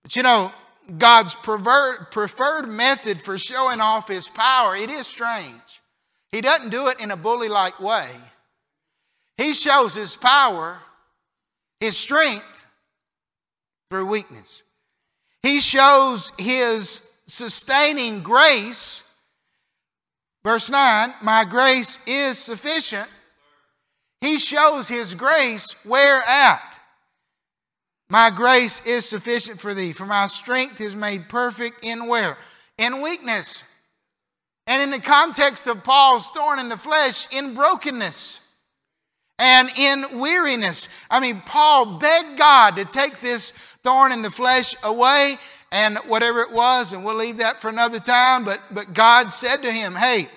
But 0.01 0.17
you 0.17 0.23
know, 0.23 0.51
God's 0.97 1.35
preferred 1.35 2.67
method 2.67 3.21
for 3.21 3.37
showing 3.37 3.79
off 3.79 4.07
his 4.07 4.27
power, 4.29 4.75
it 4.75 4.89
is 4.89 5.07
strange. 5.07 5.81
He 6.31 6.41
doesn't 6.41 6.69
do 6.69 6.87
it 6.87 6.99
in 7.01 7.11
a 7.11 7.17
bully 7.17 7.47
like 7.47 7.79
way. 7.79 8.09
He 9.37 9.53
shows 9.53 9.95
his 9.95 10.15
power, 10.15 10.77
his 11.79 11.97
strength, 11.97 12.65
through 13.89 14.07
weakness. 14.07 14.63
He 15.41 15.61
shows 15.61 16.31
his 16.37 17.01
sustaining 17.27 18.21
grace. 18.21 19.03
Verse 20.43 20.69
9, 20.69 21.13
my 21.21 21.45
grace 21.45 21.99
is 22.05 22.37
sufficient. 22.37 23.07
He 24.21 24.39
shows 24.39 24.87
his 24.87 25.15
grace 25.15 25.75
where 25.85 26.23
at? 26.27 26.72
My 28.09 28.29
grace 28.29 28.85
is 28.85 29.05
sufficient 29.05 29.59
for 29.59 29.73
thee, 29.73 29.91
for 29.91 30.05
my 30.05 30.27
strength 30.27 30.79
is 30.81 30.95
made 30.95 31.29
perfect 31.29 31.83
in 31.83 32.07
where? 32.07 32.37
In 32.77 33.01
weakness. 33.01 33.63
And 34.67 34.81
in 34.81 34.91
the 34.91 34.99
context 34.99 35.67
of 35.67 35.83
Paul's 35.83 36.29
thorn 36.29 36.59
in 36.59 36.69
the 36.69 36.77
flesh, 36.77 37.27
in 37.35 37.53
brokenness 37.53 38.39
and 39.39 39.69
in 39.77 40.19
weariness. 40.19 40.89
I 41.09 41.19
mean, 41.19 41.41
Paul 41.45 41.97
begged 41.97 42.37
God 42.37 42.77
to 42.77 42.85
take 42.85 43.19
this 43.19 43.51
thorn 43.83 44.11
in 44.11 44.21
the 44.21 44.31
flesh 44.31 44.75
away 44.83 45.37
and 45.71 45.97
whatever 45.99 46.41
it 46.41 46.51
was, 46.51 46.93
and 46.93 47.03
we'll 47.03 47.15
leave 47.15 47.37
that 47.39 47.59
for 47.59 47.67
another 47.67 47.99
time. 47.99 48.45
But, 48.45 48.61
but 48.71 48.93
God 48.93 49.31
said 49.31 49.57
to 49.63 49.71
him, 49.71 49.95
Hey, 49.95 50.29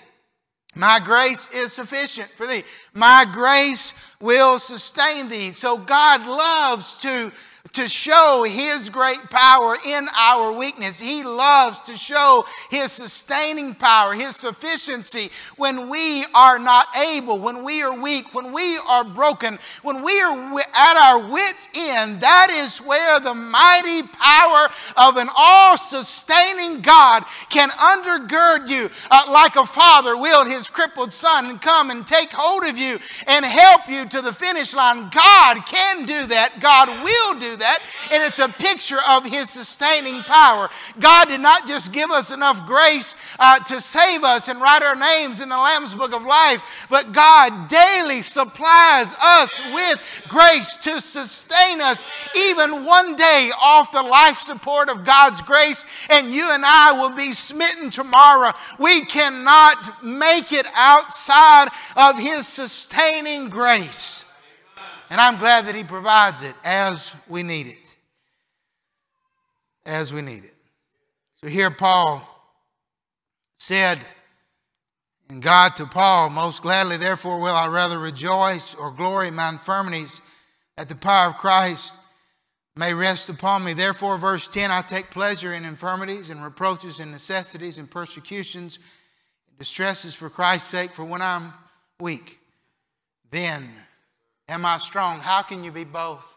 my 0.75 0.99
grace 1.02 1.50
is 1.52 1.73
sufficient 1.73 2.30
for 2.30 2.46
thee. 2.46 2.64
My 2.94 3.26
grace 3.30 3.94
will 4.20 4.58
sustain 4.58 5.28
thee. 5.28 5.52
So 5.52 5.76
God 5.76 6.26
loves 6.26 6.96
to 6.99 7.32
to 7.73 7.88
show 7.88 8.44
His 8.49 8.90
great 8.90 9.30
power 9.30 9.76
in 9.87 10.06
our 10.16 10.52
weakness. 10.52 11.00
He 11.00 11.23
loves 11.25 11.80
to 11.82 11.96
show 11.96 12.44
His 12.70 12.92
sustaining 12.92 13.75
power, 13.75 14.14
His 14.14 14.37
sufficiency 14.37 15.30
when 15.56 15.88
we 15.88 16.25
are 16.35 16.58
not 16.58 16.87
able, 16.96 17.38
when 17.38 17.64
we 17.64 17.82
are 17.82 17.99
weak, 17.99 18.35
when 18.35 18.52
we 18.52 18.78
are 18.88 19.04
broken, 19.04 19.58
when 19.82 20.02
we 20.02 20.20
are 20.20 20.61
at 20.75 20.96
our 20.96 21.30
wits' 21.30 21.68
end. 21.75 22.20
That 22.20 22.49
is 22.50 22.78
where 22.78 23.20
the 23.20 23.35
mighty 23.35 24.02
power 24.08 24.68
of 24.96 25.16
an 25.16 25.28
all 25.37 25.76
sustaining 25.76 26.80
God 26.80 27.25
can 27.50 27.70
undergird 27.70 28.68
you 28.68 28.88
uh, 29.11 29.25
like 29.30 29.56
a 29.56 29.66
father 29.66 30.16
will 30.16 30.44
his 30.44 30.70
crippled 30.70 31.12
son 31.12 31.46
and 31.46 31.61
come 31.61 31.90
and 31.90 32.06
take 32.06 32.32
hold 32.32 32.64
of 32.64 32.78
you 32.78 32.99
and 33.26 33.44
help 33.44 33.88
you 33.88 34.06
to 34.06 34.20
the 34.20 34.32
finish 34.32 34.75
line. 34.75 35.08
God 35.11 35.58
can 35.66 36.06
do 36.06 36.26
that. 36.26 36.54
God 36.61 36.88
will 36.88 37.40
do 37.40 37.55
that. 37.56 37.80
And 38.10 38.22
it's 38.22 38.38
a 38.38 38.48
picture 38.48 38.98
of 39.08 39.25
His 39.25 39.50
sustaining 39.50 40.22
power. 40.22 40.68
God 40.98 41.28
did 41.28 41.40
not 41.40 41.66
just 41.66 41.92
give 41.92 42.10
us 42.10 42.32
enough 42.32 42.66
grace 42.66 43.14
uh, 43.38 43.58
to 43.60 43.80
save 43.80 44.25
us 44.25 44.48
and 44.48 44.60
write 44.60 44.82
our 44.82 44.96
names 44.96 45.40
in 45.40 45.48
the 45.48 45.56
Lamb's 45.56 45.94
Book 45.94 46.12
of 46.12 46.25
Life, 46.25 46.86
but 46.90 47.12
God 47.12 47.68
daily 47.68 48.22
supplies 48.22 49.14
us 49.20 49.58
with 49.72 50.22
grace 50.28 50.76
to 50.78 51.00
sustain 51.00 51.80
us 51.80 52.04
even 52.36 52.84
one 52.84 53.16
day 53.16 53.50
off 53.60 53.92
the 53.92 54.02
life 54.02 54.38
support 54.38 54.88
of 54.88 55.04
God's 55.04 55.40
grace, 55.42 55.84
and 56.10 56.32
you 56.32 56.48
and 56.52 56.64
I 56.64 56.92
will 56.92 57.14
be 57.14 57.32
smitten 57.32 57.90
tomorrow. 57.90 58.52
We 58.78 59.04
cannot 59.04 60.04
make 60.04 60.52
it 60.52 60.66
outside 60.75 61.68
of 61.96 62.18
His 62.18 62.46
sustaining 62.46 63.48
grace. 63.48 64.25
And 65.10 65.20
I'm 65.20 65.38
glad 65.38 65.66
that 65.66 65.75
He 65.75 65.84
provides 65.84 66.42
it 66.42 66.54
as 66.64 67.14
we 67.28 67.42
need 67.42 67.66
it. 67.68 67.94
As 69.84 70.12
we 70.12 70.22
need 70.22 70.44
it. 70.44 70.54
So 71.40 71.46
here 71.46 71.70
Paul 71.70 72.26
said, 73.56 73.98
and 75.28 75.42
God 75.42 75.76
to 75.76 75.86
Paul, 75.86 76.30
most 76.30 76.62
gladly, 76.62 76.96
therefore, 76.96 77.40
will 77.40 77.54
I 77.54 77.66
rather 77.66 77.98
rejoice 77.98 78.75
or 78.75 78.92
glory 78.92 79.28
in 79.28 79.34
my 79.34 79.48
infirmities, 79.48 80.20
that 80.76 80.88
the 80.88 80.94
power 80.94 81.30
of 81.30 81.36
Christ 81.36 81.96
may 82.76 82.94
rest 82.94 83.28
upon 83.28 83.64
me. 83.64 83.72
Therefore, 83.72 84.18
verse 84.18 84.48
10 84.48 84.70
I 84.70 84.82
take 84.82 85.10
pleasure 85.10 85.52
in 85.52 85.64
infirmities 85.64 86.30
and 86.30 86.44
reproaches 86.44 87.00
and 87.00 87.10
necessities 87.10 87.78
and 87.78 87.90
persecutions 87.90 88.78
and 89.48 89.58
distresses 89.58 90.14
for 90.14 90.30
Christ's 90.30 90.68
sake, 90.68 90.90
for 90.90 91.04
when 91.04 91.22
I'm 91.22 91.52
weak, 91.98 92.38
then 93.30 93.68
Am 94.49 94.65
I 94.65 94.79
strong? 94.79 95.19
How 95.21 95.43
can 95.43 95.65
you 95.65 95.73
be 95.73 95.85
both? 95.85 96.37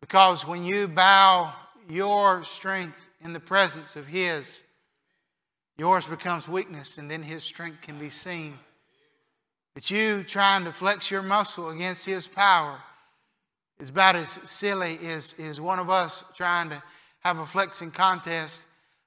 Because 0.00 0.46
when 0.46 0.64
you 0.64 0.88
bow 0.88 1.52
your 1.88 2.44
strength 2.44 3.08
in 3.22 3.32
the 3.32 3.40
presence 3.40 3.96
of 3.96 4.06
His, 4.06 4.60
yours 5.78 6.06
becomes 6.06 6.48
weakness, 6.48 6.98
and 6.98 7.10
then 7.10 7.22
His 7.22 7.44
strength 7.44 7.82
can 7.82 7.98
be 7.98 8.10
seen. 8.10 8.58
But 9.74 9.90
you 9.90 10.24
trying 10.24 10.64
to 10.64 10.72
flex 10.72 11.10
your 11.10 11.22
muscle 11.22 11.70
against 11.70 12.04
His 12.04 12.26
power 12.26 12.80
is 13.78 13.88
about 13.88 14.16
as 14.16 14.30
silly 14.30 14.98
as, 15.06 15.34
as 15.38 15.60
one 15.60 15.78
of 15.78 15.88
us 15.88 16.24
trying 16.34 16.70
to 16.70 16.82
have 17.20 17.38
a 17.38 17.46
flexing 17.46 17.90
contest 17.90 18.64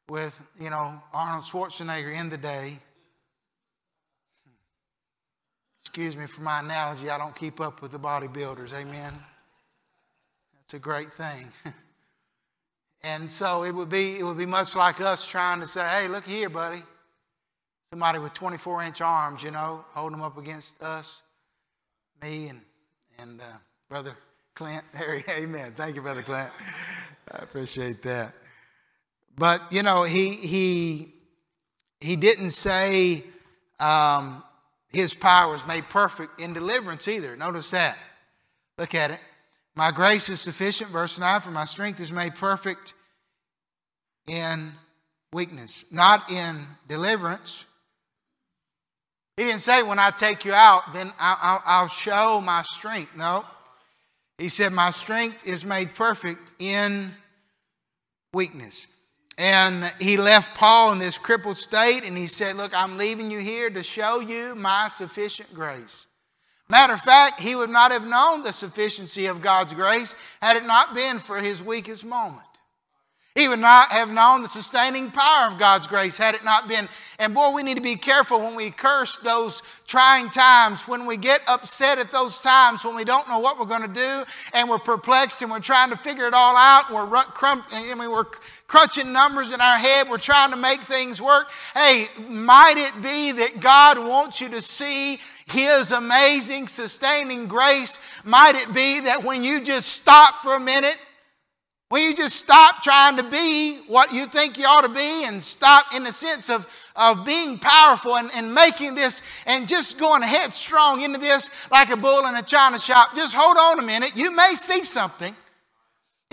with, 0.09 0.41
you 0.59 0.69
know, 0.69 1.01
Arnold 1.13 1.45
Schwarzenegger 1.45 2.17
in 2.17 2.29
the 2.29 2.37
day. 2.37 2.79
Excuse 5.85 6.15
me 6.15 6.25
for 6.27 6.41
my 6.41 6.61
analogy, 6.61 7.09
I 7.09 7.17
don't 7.17 7.35
keep 7.35 7.59
up 7.59 7.81
with 7.81 7.91
the 7.91 7.99
bodybuilders. 7.99 8.73
Amen. 8.73 9.13
That's 10.55 10.73
a 10.73 10.79
great 10.79 11.11
thing. 11.11 11.45
and 13.03 13.29
so 13.29 13.63
it 13.65 13.75
would 13.75 13.89
be 13.89 14.17
it 14.17 14.23
would 14.23 14.37
be 14.37 14.45
much 14.45 14.75
like 14.77 15.01
us 15.01 15.27
trying 15.27 15.59
to 15.59 15.67
say, 15.67 15.85
"Hey, 15.87 16.07
look 16.07 16.25
here, 16.25 16.49
buddy." 16.49 16.81
Somebody 17.89 18.17
with 18.17 18.33
24 18.33 18.83
inch 18.83 19.01
arms, 19.01 19.43
you 19.43 19.51
know, 19.51 19.85
holding 19.91 20.17
them 20.17 20.25
up 20.25 20.37
against 20.37 20.81
us, 20.81 21.21
me 22.21 22.47
and 22.47 22.61
and 23.19 23.41
uh, 23.41 23.43
brother 23.89 24.13
Clint. 24.55 24.83
There, 24.97 25.19
amen. 25.37 25.73
Thank 25.75 25.95
you, 25.95 26.01
brother 26.01 26.23
Clint. 26.23 26.51
I 27.31 27.43
appreciate 27.43 28.01
that. 28.03 28.33
But 29.37 29.61
you 29.69 29.83
know, 29.83 30.03
he 30.03 30.31
he 30.31 31.13
he 31.99 32.15
didn't 32.15 32.51
say 32.51 33.23
um, 33.79 34.43
his 34.93 35.13
power 35.13 35.55
is 35.55 35.65
made 35.67 35.89
perfect 35.89 36.39
in 36.39 36.53
deliverance 36.53 37.07
either. 37.07 37.35
Notice 37.35 37.71
that. 37.71 37.97
Look 38.77 38.95
at 38.95 39.11
it. 39.11 39.19
My 39.75 39.91
grace 39.91 40.29
is 40.29 40.39
sufficient, 40.39 40.91
verse 40.91 41.17
9, 41.17 41.41
for 41.41 41.49
my 41.49 41.65
strength 41.65 41.99
is 41.99 42.11
made 42.11 42.35
perfect 42.35 42.93
in 44.27 44.71
weakness, 45.33 45.83
not 45.91 46.31
in 46.31 46.59
deliverance. 46.87 47.65
He 49.35 49.45
didn't 49.45 49.61
say, 49.61 49.81
when 49.81 49.97
I 49.97 50.11
take 50.11 50.45
you 50.45 50.53
out, 50.53 50.93
then 50.93 51.11
I'll 51.19 51.87
show 51.87 52.39
my 52.39 52.61
strength. 52.61 53.17
No. 53.17 53.45
He 54.37 54.49
said, 54.49 54.73
My 54.73 54.91
strength 54.91 55.47
is 55.47 55.65
made 55.65 55.95
perfect 55.95 56.53
in 56.59 57.11
weakness. 58.31 58.87
And 59.37 59.91
he 59.99 60.17
left 60.17 60.55
Paul 60.55 60.93
in 60.93 60.99
this 60.99 61.17
crippled 61.17 61.57
state 61.57 62.03
and 62.03 62.17
he 62.17 62.27
said, 62.27 62.55
Look, 62.55 62.71
I'm 62.73 62.97
leaving 62.97 63.31
you 63.31 63.39
here 63.39 63.69
to 63.69 63.81
show 63.81 64.19
you 64.19 64.53
my 64.55 64.89
sufficient 64.89 65.53
grace. 65.53 66.05
Matter 66.69 66.93
of 66.93 67.01
fact, 67.01 67.41
he 67.41 67.55
would 67.55 67.69
not 67.69 67.91
have 67.91 68.07
known 68.07 68.43
the 68.43 68.53
sufficiency 68.53 69.25
of 69.25 69.41
God's 69.41 69.73
grace 69.73 70.15
had 70.41 70.55
it 70.55 70.65
not 70.65 70.95
been 70.95 71.19
for 71.19 71.39
his 71.39 71.61
weakest 71.61 72.05
moment. 72.05 72.47
He 73.35 73.47
would 73.47 73.59
not 73.59 73.89
have 73.89 74.11
known 74.11 74.43
the 74.43 74.47
sustaining 74.47 75.09
power 75.09 75.51
of 75.51 75.57
God's 75.57 75.87
grace 75.87 76.17
had 76.17 76.35
it 76.35 76.43
not 76.43 76.67
been. 76.67 76.87
And 77.17 77.33
boy, 77.33 77.49
we 77.49 77.63
need 77.63 77.77
to 77.77 77.81
be 77.81 77.95
careful 77.95 78.39
when 78.39 78.55
we 78.55 78.69
curse 78.69 79.17
those 79.17 79.63
trying 79.87 80.29
times, 80.29 80.87
when 80.87 81.07
we 81.07 81.17
get 81.17 81.41
upset 81.47 81.97
at 81.97 82.11
those 82.11 82.43
times, 82.43 82.85
when 82.85 82.95
we 82.95 83.03
don't 83.03 83.27
know 83.27 83.39
what 83.39 83.57
we're 83.57 83.65
going 83.65 83.81
to 83.81 83.87
do, 83.87 84.23
and 84.53 84.69
we're 84.69 84.77
perplexed 84.77 85.41
and 85.41 85.49
we're 85.49 85.59
trying 85.59 85.89
to 85.89 85.97
figure 85.97 86.27
it 86.27 86.35
all 86.35 86.55
out. 86.55 86.91
And 86.91 87.09
we're, 87.09 87.23
crump, 87.23 87.65
I 87.71 87.95
mean, 87.95 88.11
we're 88.11 88.25
crunching 88.67 89.11
numbers 89.11 89.51
in 89.51 89.59
our 89.59 89.79
head. 89.79 90.07
We're 90.07 90.19
trying 90.19 90.51
to 90.51 90.57
make 90.57 90.81
things 90.81 91.19
work. 91.19 91.49
Hey, 91.73 92.05
might 92.29 92.75
it 92.77 93.01
be 93.01 93.31
that 93.31 93.59
God 93.59 93.97
wants 93.97 94.41
you 94.41 94.49
to 94.49 94.61
see 94.61 95.17
His 95.47 95.91
amazing 95.91 96.67
sustaining 96.67 97.47
grace? 97.47 97.97
Might 98.23 98.53
it 98.53 98.71
be 98.75 98.99
that 99.01 99.23
when 99.23 99.43
you 99.43 99.63
just 99.63 99.89
stop 99.89 100.43
for 100.43 100.55
a 100.55 100.59
minute, 100.59 100.97
when 101.93 102.01
you 102.01 102.15
just 102.15 102.37
stop 102.37 102.81
trying 102.81 103.15
to 103.17 103.23
be 103.23 103.77
what 103.87 104.11
you 104.11 104.25
think 104.25 104.57
you 104.57 104.65
ought 104.65 104.81
to 104.81 104.89
be 104.89 105.25
and 105.27 105.43
stop 105.43 105.85
in 105.95 106.03
the 106.03 106.11
sense 106.11 106.49
of, 106.49 106.67
of 106.95 107.23
being 107.23 107.59
powerful 107.59 108.15
and, 108.15 108.31
and 108.35 108.51
making 108.51 108.95
this 108.95 109.21
and 109.45 109.67
just 109.67 109.99
going 109.99 110.23
headstrong 110.23 111.03
into 111.03 111.19
this 111.19 111.51
like 111.69 111.91
a 111.91 111.95
bull 111.95 112.25
in 112.25 112.33
a 112.33 112.41
china 112.41 112.79
shop, 112.79 113.15
just 113.15 113.35
hold 113.37 113.57
on 113.57 113.77
a 113.77 113.85
minute. 113.85 114.11
You 114.15 114.35
may 114.35 114.53
see 114.55 114.83
something. 114.83 115.35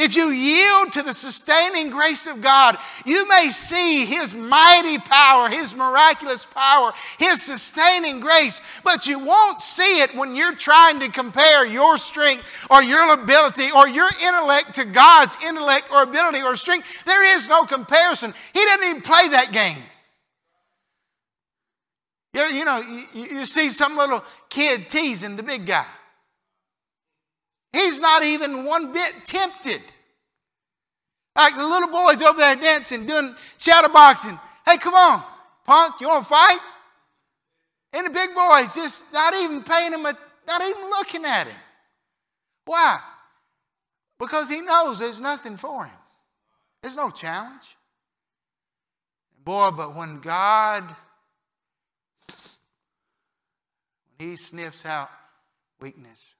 If 0.03 0.17
you 0.17 0.31
yield 0.31 0.95
to 0.95 1.03
the 1.03 1.13
sustaining 1.13 1.91
grace 1.91 2.27
of 2.27 2.41
God, 2.41 2.79
you 3.05 3.29
may 3.29 3.51
see 3.51 4.07
His 4.07 4.35
mighty 4.35 4.97
power, 4.97 5.51
His 5.51 5.75
miraculous 5.75 6.47
power, 6.47 6.93
His 7.19 7.43
sustaining 7.43 8.21
grace, 8.21 8.63
but 8.83 9.07
you 9.07 9.19
won't 9.19 9.61
see 9.61 10.01
it 10.01 10.15
when 10.15 10.35
you're 10.35 10.55
trying 10.55 11.01
to 11.01 11.11
compare 11.11 11.67
your 11.67 11.99
strength 11.99 12.67
or 12.71 12.83
your 12.83 13.13
ability 13.13 13.69
or 13.77 13.87
your 13.87 14.09
intellect 14.27 14.75
to 14.77 14.87
God's 14.87 15.37
intellect 15.47 15.93
or 15.93 16.03
ability 16.03 16.41
or 16.41 16.57
strength. 16.57 17.05
There 17.05 17.37
is 17.37 17.51
no 17.51 17.65
comparison. 17.65 18.33
He 18.55 18.65
doesn't 18.65 18.89
even 18.89 19.03
play 19.03 19.29
that 19.29 19.53
game. 19.53 19.83
You, 22.33 22.65
know, 22.65 22.81
you 23.13 23.45
see 23.45 23.69
some 23.69 23.99
little 23.99 24.25
kid 24.49 24.89
teasing 24.89 25.37
the 25.37 25.43
big 25.43 25.67
guy. 25.67 25.85
He's 27.73 28.01
not 28.01 28.23
even 28.25 28.65
one 28.65 28.93
bit 28.93 29.15
tempted. 29.25 29.81
Like 31.37 31.57
the 31.57 31.67
little 31.67 31.89
boys 31.89 32.23
over 32.23 32.39
there 32.39 32.57
dancing, 32.57 33.07
doing 33.07 33.35
shadow 33.59 33.93
boxing. 33.93 34.39
Hey, 34.67 34.77
come 34.79 34.95
on, 34.95 35.23
punk, 35.65 35.95
you 36.01 36.09
want 36.09 36.25
to 36.25 36.29
fight? 36.29 36.59
And 37.93 38.07
the 38.07 38.11
big 38.11 38.35
boys 38.35 38.75
just 38.75 39.13
not 39.13 39.35
even 39.35 39.63
paying 39.63 39.93
him, 39.93 40.07
a, 40.07 40.13
not 40.47 40.63
even 40.63 40.83
looking 40.91 41.25
at 41.25 41.47
him. 41.47 41.57
Why? 42.65 43.01
Because 44.19 44.51
he 44.51 44.61
knows 44.61 44.99
there's 44.99 45.21
nothing 45.21 45.57
for 45.57 45.85
him. 45.85 45.97
There's 46.83 46.97
no 46.97 47.11
challenge. 47.11 47.77
Boy, 49.45 49.71
but 49.77 49.95
when 49.97 50.21
God, 50.21 50.85
when 54.19 54.31
He 54.31 54.37
sniffs 54.37 54.85
out 54.85 55.09
weakness, 55.81 56.35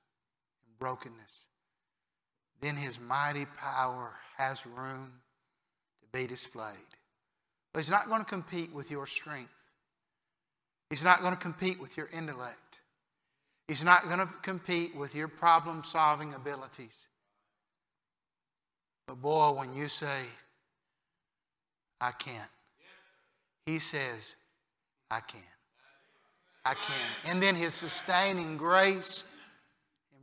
brokenness, 0.81 1.47
then 2.61 2.75
his 2.75 2.99
mighty 2.99 3.47
power 3.57 4.13
has 4.37 4.67
room 4.67 5.13
to 6.01 6.19
be 6.19 6.27
displayed. 6.27 6.75
But 7.73 7.81
he's 7.81 7.91
not 7.91 8.09
going 8.09 8.21
to 8.21 8.27
compete 8.27 8.75
with 8.75 8.91
your 8.91 9.07
strength. 9.07 9.53
He's 10.89 11.05
not 11.05 11.21
going 11.21 11.35
to 11.35 11.39
compete 11.39 11.81
with 11.81 11.97
your 11.97 12.09
intellect. 12.13 12.81
He's 13.69 13.85
not 13.85 14.09
going 14.09 14.19
to 14.19 14.29
compete 14.43 14.97
with 14.97 15.15
your 15.15 15.29
problem 15.29 15.85
solving 15.85 16.35
abilities. 16.35 17.07
But 19.07 19.23
boy, 19.23 19.53
when 19.53 19.73
you 19.75 19.89
say, 19.89 20.23
I 22.01 22.11
can't, 22.13 22.51
he 23.67 23.79
says, 23.79 24.35
I 25.11 25.21
can. 25.21 25.41
I 26.65 26.75
can. 26.75 27.07
And 27.29 27.41
then 27.41 27.55
his 27.55 27.75
sustaining 27.75 28.57
grace 28.57 29.25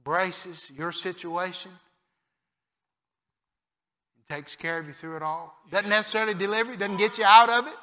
embraces 0.07 0.71
your 0.77 0.91
situation 0.91 1.71
and 4.15 4.37
takes 4.37 4.55
care 4.55 4.79
of 4.79 4.87
you 4.87 4.93
through 4.93 5.17
it 5.17 5.21
all. 5.21 5.53
Doesn't 5.69 5.89
necessarily 5.89 6.33
deliver 6.33 6.71
you, 6.71 6.77
doesn't 6.77 6.97
get 6.97 7.17
you 7.17 7.25
out 7.25 7.49
of 7.49 7.67
it, 7.67 7.73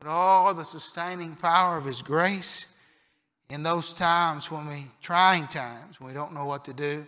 but 0.00 0.08
all 0.08 0.52
the 0.54 0.64
sustaining 0.64 1.34
power 1.36 1.78
of 1.78 1.86
His 1.86 2.02
grace 2.02 2.66
in 3.48 3.62
those 3.62 3.94
times 3.94 4.50
when 4.50 4.68
we, 4.68 4.84
trying 5.00 5.46
times, 5.46 5.98
when 5.98 6.08
we 6.08 6.14
don't 6.14 6.34
know 6.34 6.44
what 6.44 6.66
to 6.66 6.74
do. 6.74 7.06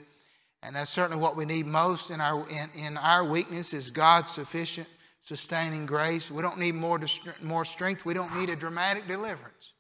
And 0.63 0.77
that's 0.77 0.91
certainly 0.91 1.21
what 1.21 1.37
we 1.37 1.45
need 1.45 1.67
most 1.67 2.11
in 2.11 2.21
our, 2.21 2.49
in, 2.49 2.71
in 2.87 2.97
our 2.97 3.25
weakness 3.25 3.75
is 3.75 3.91
God's 3.91 4.31
sufficient 4.31 4.89
sustaining 5.21 5.85
grace. 5.85 6.31
We 6.31 6.41
don't 6.41 6.59
need 6.59 6.75
more, 6.75 6.99
more 7.43 7.67
strength. 7.67 8.07
We 8.07 8.15
don't 8.15 8.35
need 8.35 8.49
a 8.49 8.57
dramatic 8.57 9.07
deliverance. 9.07 9.75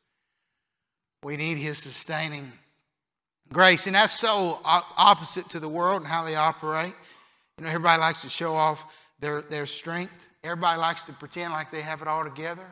We 1.22 1.38
need 1.38 1.56
His 1.56 1.78
sustaining 1.78 2.52
grace. 3.52 3.86
And 3.86 3.94
that's 3.94 4.18
so 4.18 4.60
opposite 4.64 5.48
to 5.50 5.60
the 5.60 5.68
world 5.68 6.02
and 6.02 6.06
how 6.06 6.24
they 6.24 6.34
operate. 6.36 6.94
You 7.58 7.64
know, 7.64 7.70
everybody 7.70 8.00
likes 8.00 8.22
to 8.22 8.28
show 8.28 8.54
off 8.54 8.84
their, 9.20 9.42
their 9.42 9.66
strength. 9.66 10.12
Everybody 10.44 10.80
likes 10.80 11.04
to 11.06 11.12
pretend 11.12 11.52
like 11.52 11.70
they 11.70 11.82
have 11.82 12.02
it 12.02 12.08
all 12.08 12.24
together. 12.24 12.66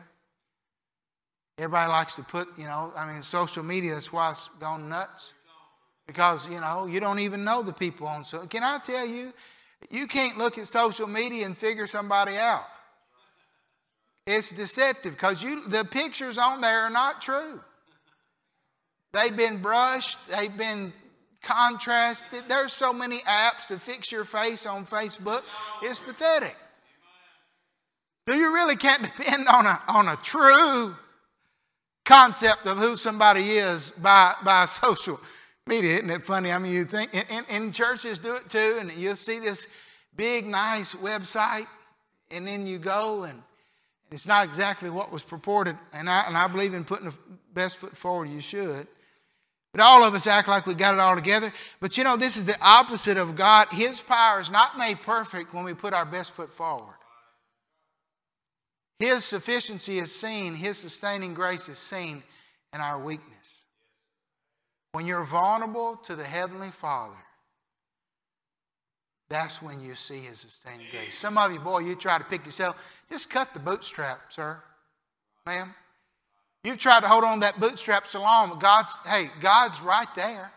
Everybody 1.57 1.91
likes 1.91 2.15
to 2.15 2.23
put, 2.23 2.47
you 2.57 2.65
know, 2.65 2.91
I 2.97 3.11
mean, 3.11 3.21
social 3.21 3.63
media, 3.63 3.93
that's 3.93 4.11
why 4.11 4.31
it's 4.31 4.49
gone 4.59 4.89
nuts. 4.89 5.33
Because, 6.07 6.49
you 6.49 6.59
know, 6.59 6.87
you 6.87 6.99
don't 6.99 7.19
even 7.19 7.43
know 7.43 7.61
the 7.61 7.71
people 7.71 8.07
on 8.07 8.25
so 8.25 8.45
Can 8.47 8.63
I 8.63 8.79
tell 8.79 9.05
you, 9.05 9.31
you 9.89 10.07
can't 10.07 10.37
look 10.37 10.57
at 10.57 10.67
social 10.67 11.07
media 11.07 11.45
and 11.45 11.57
figure 11.57 11.87
somebody 11.87 12.37
out. 12.37 12.65
It's 14.27 14.51
deceptive 14.51 15.13
because 15.13 15.41
you 15.41 15.67
the 15.67 15.83
pictures 15.83 16.37
on 16.37 16.61
there 16.61 16.81
are 16.81 16.89
not 16.89 17.21
true. 17.21 17.59
They've 19.13 19.35
been 19.35 19.57
brushed, 19.57 20.17
they've 20.29 20.55
been 20.55 20.93
contrasted. 21.41 22.43
There's 22.47 22.73
so 22.73 22.93
many 22.93 23.19
apps 23.19 23.67
to 23.67 23.79
fix 23.79 24.11
your 24.11 24.25
face 24.25 24.65
on 24.65 24.85
Facebook. 24.85 25.43
It's 25.81 25.99
pathetic. 25.99 26.55
So 28.27 28.35
you 28.35 28.53
really 28.53 28.75
can't 28.75 29.01
depend 29.01 29.47
on 29.47 29.65
a, 29.65 29.81
on 29.87 30.07
a 30.07 30.15
true 30.17 30.95
concept 32.05 32.65
of 32.67 32.77
who 32.77 32.95
somebody 32.95 33.41
is 33.41 33.91
by, 33.91 34.33
by 34.45 34.65
social 34.67 35.19
media. 35.65 35.95
Isn't 35.95 36.09
it 36.09 36.23
funny? 36.23 36.51
I 36.51 36.57
mean, 36.57 36.71
you 36.71 36.85
think, 36.85 37.09
and, 37.31 37.45
and 37.49 37.73
churches 37.73 38.19
do 38.19 38.35
it 38.35 38.49
too, 38.49 38.77
and 38.79 38.91
you'll 38.93 39.15
see 39.15 39.39
this 39.39 39.67
big, 40.15 40.45
nice 40.45 40.93
website, 40.95 41.67
and 42.29 42.47
then 42.47 42.67
you 42.67 42.77
go 42.77 43.23
and 43.23 43.41
it's 44.11 44.27
not 44.27 44.45
exactly 44.45 44.89
what 44.89 45.11
was 45.11 45.23
purported. 45.23 45.77
And 45.93 46.09
I, 46.09 46.25
and 46.27 46.37
I 46.37 46.47
believe 46.47 46.73
in 46.73 46.83
putting 46.83 47.05
the 47.05 47.13
best 47.53 47.77
foot 47.77 47.95
forward, 47.95 48.29
you 48.29 48.41
should. 48.41 48.87
But 49.73 49.81
all 49.81 50.03
of 50.03 50.13
us 50.13 50.27
act 50.27 50.47
like 50.47 50.65
we 50.65 50.73
got 50.73 50.93
it 50.93 50.99
all 50.99 51.15
together. 51.15 51.51
But 51.79 51.97
you 51.97 52.03
know, 52.03 52.17
this 52.17 52.35
is 52.35 52.45
the 52.45 52.57
opposite 52.61 53.17
of 53.17 53.35
God. 53.35 53.69
His 53.71 54.01
power 54.01 54.41
is 54.41 54.51
not 54.51 54.77
made 54.77 55.01
perfect 55.01 55.53
when 55.53 55.63
we 55.63 55.73
put 55.73 55.93
our 55.93 56.05
best 56.05 56.31
foot 56.31 56.51
forward. 56.51 56.95
His 58.99 59.23
sufficiency 59.23 59.97
is 59.97 60.13
seen, 60.13 60.53
His 60.53 60.77
sustaining 60.77 61.33
grace 61.33 61.69
is 61.69 61.79
seen 61.79 62.21
in 62.73 62.81
our 62.81 62.99
weakness. 62.99 63.63
When 64.91 65.05
you're 65.05 65.23
vulnerable 65.23 65.95
to 66.03 66.15
the 66.15 66.23
Heavenly 66.23 66.69
Father, 66.69 67.17
that's 69.29 69.61
when 69.61 69.81
you 69.81 69.95
see 69.95 70.19
His 70.19 70.39
sustaining 70.39 70.85
grace. 70.91 71.17
Some 71.17 71.37
of 71.37 71.51
you, 71.51 71.59
boy, 71.59 71.79
you 71.79 71.95
try 71.95 72.17
to 72.17 72.23
pick 72.25 72.45
yourself, 72.45 72.75
just 73.09 73.29
cut 73.29 73.53
the 73.53 73.59
bootstrap, 73.59 74.31
sir, 74.31 74.61
ma'am. 75.47 75.73
You've 76.63 76.77
tried 76.77 77.01
to 77.01 77.07
hold 77.07 77.23
on 77.23 77.35
to 77.35 77.39
that 77.41 77.59
bootstrap 77.59 78.05
so 78.05 78.21
long, 78.21 78.49
but 78.49 78.59
God's, 78.59 78.97
hey, 79.07 79.27
God's 79.39 79.81
right 79.81 80.07
there. 80.15 80.51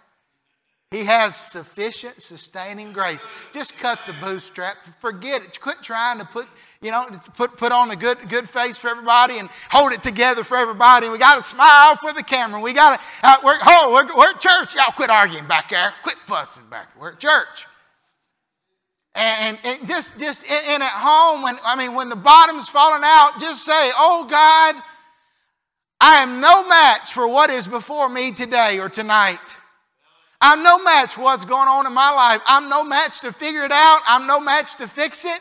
He 0.90 1.04
has 1.06 1.34
sufficient 1.34 2.22
sustaining 2.22 2.92
grace. 2.92 3.26
Just 3.52 3.78
cut 3.78 3.98
the 4.06 4.12
bootstrap. 4.22 4.76
Forget 5.00 5.42
it. 5.42 5.60
Quit 5.60 5.78
trying 5.82 6.20
to 6.20 6.24
put, 6.24 6.46
you 6.82 6.92
know, 6.92 7.04
put, 7.36 7.56
put 7.56 7.72
on 7.72 7.90
a 7.90 7.96
good, 7.96 8.16
good 8.28 8.48
face 8.48 8.78
for 8.78 8.90
everybody 8.90 9.38
and 9.38 9.48
hold 9.70 9.92
it 9.92 10.04
together 10.04 10.44
for 10.44 10.56
everybody. 10.56 11.08
We 11.08 11.18
got 11.18 11.34
to 11.34 11.42
smile 11.42 11.96
for 11.96 12.12
the 12.12 12.22
camera. 12.22 12.60
We 12.60 12.74
got 12.74 13.00
to, 13.00 13.06
uh, 13.24 13.36
we're, 13.42 13.58
oh, 13.64 13.90
we're, 13.92 14.16
we're 14.16 14.30
at 14.30 14.40
church. 14.40 14.76
Y'all 14.76 14.92
quit 14.92 15.10
arguing 15.10 15.48
back 15.48 15.68
there. 15.68 15.92
Quit 16.04 16.16
fussing 16.26 16.68
back. 16.70 16.90
We're 16.96 17.14
at 17.14 17.18
church. 17.18 17.66
And, 19.16 19.58
and 19.64 19.88
just, 19.88 20.20
just, 20.20 20.48
and 20.48 20.80
at 20.80 20.92
home, 20.92 21.42
when, 21.42 21.56
I 21.66 21.74
mean, 21.76 21.94
when 21.94 22.08
the 22.08 22.16
bottom's 22.16 22.68
falling 22.68 23.02
out, 23.04 23.40
just 23.40 23.64
say, 23.64 23.90
oh 23.96 24.28
God, 24.30 24.76
I 26.00 26.22
am 26.22 26.40
no 26.40 26.66
match 26.68 27.12
for 27.12 27.28
what 27.28 27.50
is 27.50 27.66
before 27.66 28.08
me 28.08 28.32
today 28.32 28.78
or 28.80 28.88
tonight. 28.88 29.56
I'm 30.40 30.62
no 30.62 30.82
match 30.82 31.14
for 31.14 31.22
what's 31.22 31.44
going 31.44 31.68
on 31.68 31.86
in 31.86 31.94
my 31.94 32.10
life. 32.10 32.42
I'm 32.46 32.68
no 32.68 32.84
match 32.84 33.20
to 33.20 33.32
figure 33.32 33.62
it 33.62 33.72
out. 33.72 34.00
I'm 34.06 34.26
no 34.26 34.40
match 34.40 34.76
to 34.76 34.88
fix 34.88 35.24
it. 35.24 35.40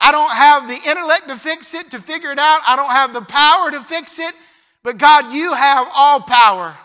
I 0.00 0.12
don't 0.12 0.30
have 0.30 0.68
the 0.68 0.90
intellect 0.90 1.28
to 1.28 1.36
fix 1.36 1.74
it, 1.74 1.90
to 1.92 1.98
figure 1.98 2.30
it 2.30 2.38
out. 2.38 2.60
I 2.66 2.76
don't 2.76 2.90
have 2.90 3.14
the 3.14 3.22
power 3.22 3.70
to 3.70 3.80
fix 3.80 4.18
it. 4.18 4.34
But 4.82 4.98
God, 4.98 5.32
you 5.32 5.54
have 5.54 5.88
all 5.94 6.20
power. 6.20 6.76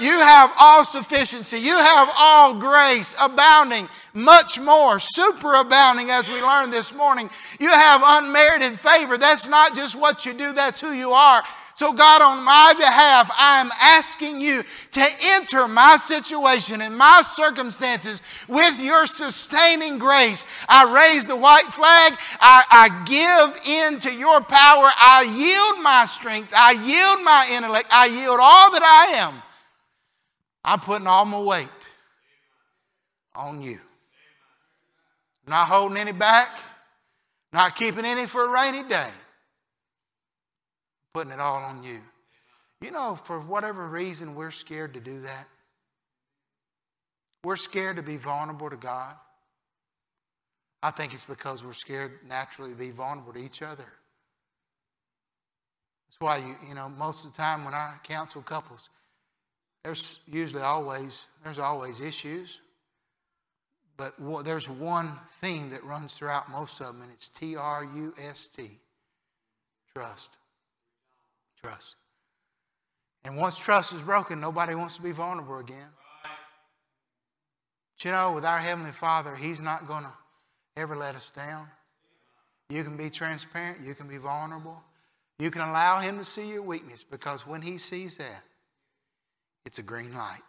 You 0.00 0.20
have 0.20 0.52
all 0.58 0.84
sufficiency. 0.84 1.58
You 1.58 1.76
have 1.76 2.08
all 2.16 2.54
grace 2.54 3.14
abounding 3.20 3.88
much 4.14 4.58
more, 4.58 4.96
superabounding, 4.96 6.08
as 6.08 6.28
we 6.28 6.40
learned 6.40 6.72
this 6.72 6.94
morning. 6.94 7.28
You 7.60 7.70
have 7.70 8.02
unmerited 8.04 8.78
favor. 8.78 9.18
That's 9.18 9.48
not 9.48 9.74
just 9.74 9.96
what 9.96 10.24
you 10.24 10.32
do, 10.34 10.52
that's 10.52 10.80
who 10.80 10.92
you 10.92 11.10
are. 11.10 11.42
So, 11.78 11.92
God, 11.92 12.22
on 12.22 12.42
my 12.42 12.74
behalf, 12.76 13.30
I 13.38 13.60
am 13.60 13.70
asking 13.80 14.40
you 14.40 14.64
to 14.90 15.06
enter 15.36 15.68
my 15.68 15.96
situation 15.96 16.80
and 16.80 16.98
my 16.98 17.22
circumstances 17.24 18.20
with 18.48 18.82
your 18.82 19.06
sustaining 19.06 20.00
grace. 20.00 20.44
I 20.68 20.92
raise 20.92 21.28
the 21.28 21.36
white 21.36 21.68
flag. 21.68 22.14
I, 22.40 22.64
I 22.68 23.04
give 23.04 23.64
in 23.64 24.00
to 24.00 24.12
your 24.12 24.40
power. 24.40 24.90
I 24.90 25.22
yield 25.22 25.84
my 25.84 26.04
strength. 26.06 26.52
I 26.52 26.72
yield 26.72 27.22
my 27.22 27.48
intellect. 27.52 27.86
I 27.92 28.06
yield 28.06 28.40
all 28.42 28.72
that 28.72 28.82
I 28.82 29.18
am. 29.18 29.34
I'm 30.64 30.80
putting 30.80 31.06
all 31.06 31.26
my 31.26 31.40
weight 31.40 31.68
on 33.36 33.62
you. 33.62 33.78
Not 35.46 35.68
holding 35.68 35.96
any 35.96 36.10
back, 36.10 36.58
not 37.52 37.76
keeping 37.76 38.04
any 38.04 38.26
for 38.26 38.46
a 38.46 38.48
rainy 38.48 38.82
day 38.88 39.10
putting 41.18 41.32
it 41.32 41.40
all 41.40 41.64
on 41.64 41.82
you. 41.82 41.98
You 42.80 42.92
know, 42.92 43.16
for 43.16 43.40
whatever 43.40 43.88
reason, 43.88 44.36
we're 44.36 44.52
scared 44.52 44.94
to 44.94 45.00
do 45.00 45.22
that. 45.22 45.48
We're 47.42 47.56
scared 47.56 47.96
to 47.96 48.04
be 48.04 48.16
vulnerable 48.16 48.70
to 48.70 48.76
God. 48.76 49.16
I 50.80 50.92
think 50.92 51.12
it's 51.12 51.24
because 51.24 51.64
we're 51.64 51.72
scared 51.72 52.20
naturally 52.28 52.70
to 52.70 52.76
be 52.76 52.90
vulnerable 52.90 53.32
to 53.32 53.40
each 53.40 53.62
other. 53.62 53.84
That's 56.06 56.20
why 56.20 56.36
you, 56.36 56.54
you 56.68 56.76
know, 56.76 56.88
most 56.88 57.24
of 57.24 57.32
the 57.32 57.36
time 57.36 57.64
when 57.64 57.74
I 57.74 57.94
counsel 58.04 58.42
couples, 58.42 58.88
there's 59.82 60.20
usually 60.28 60.62
always 60.62 61.26
there's 61.42 61.58
always 61.58 62.00
issues, 62.00 62.60
but 63.96 64.14
there's 64.44 64.68
one 64.68 65.14
theme 65.40 65.70
that 65.70 65.82
runs 65.82 66.16
throughout 66.16 66.48
most 66.48 66.80
of 66.80 66.86
them, 66.86 67.02
and 67.02 67.10
it's 67.10 67.28
T 67.28 67.56
R 67.56 67.84
U 67.96 68.14
S 68.22 68.46
T, 68.46 68.78
trust. 69.92 70.36
Trust. 71.68 71.96
And 73.24 73.36
once 73.36 73.58
trust 73.58 73.92
is 73.92 74.00
broken, 74.00 74.40
nobody 74.40 74.74
wants 74.74 74.96
to 74.96 75.02
be 75.02 75.10
vulnerable 75.10 75.58
again. 75.58 75.88
But 77.96 78.04
you 78.04 78.10
know, 78.10 78.32
with 78.32 78.46
our 78.46 78.58
Heavenly 78.58 78.92
Father, 78.92 79.34
He's 79.34 79.60
not 79.60 79.86
going 79.86 80.04
to 80.04 80.12
ever 80.78 80.96
let 80.96 81.14
us 81.14 81.30
down. 81.30 81.66
You 82.70 82.84
can 82.84 82.96
be 82.96 83.10
transparent, 83.10 83.84
you 83.84 83.94
can 83.94 84.08
be 84.08 84.16
vulnerable. 84.16 84.82
You 85.38 85.50
can 85.50 85.60
allow 85.60 86.00
Him 86.00 86.16
to 86.16 86.24
see 86.24 86.48
your 86.48 86.62
weakness 86.62 87.04
because 87.04 87.46
when 87.46 87.60
He 87.60 87.76
sees 87.76 88.16
that, 88.16 88.42
it's 89.66 89.78
a 89.78 89.82
green 89.82 90.14
light. 90.14 90.40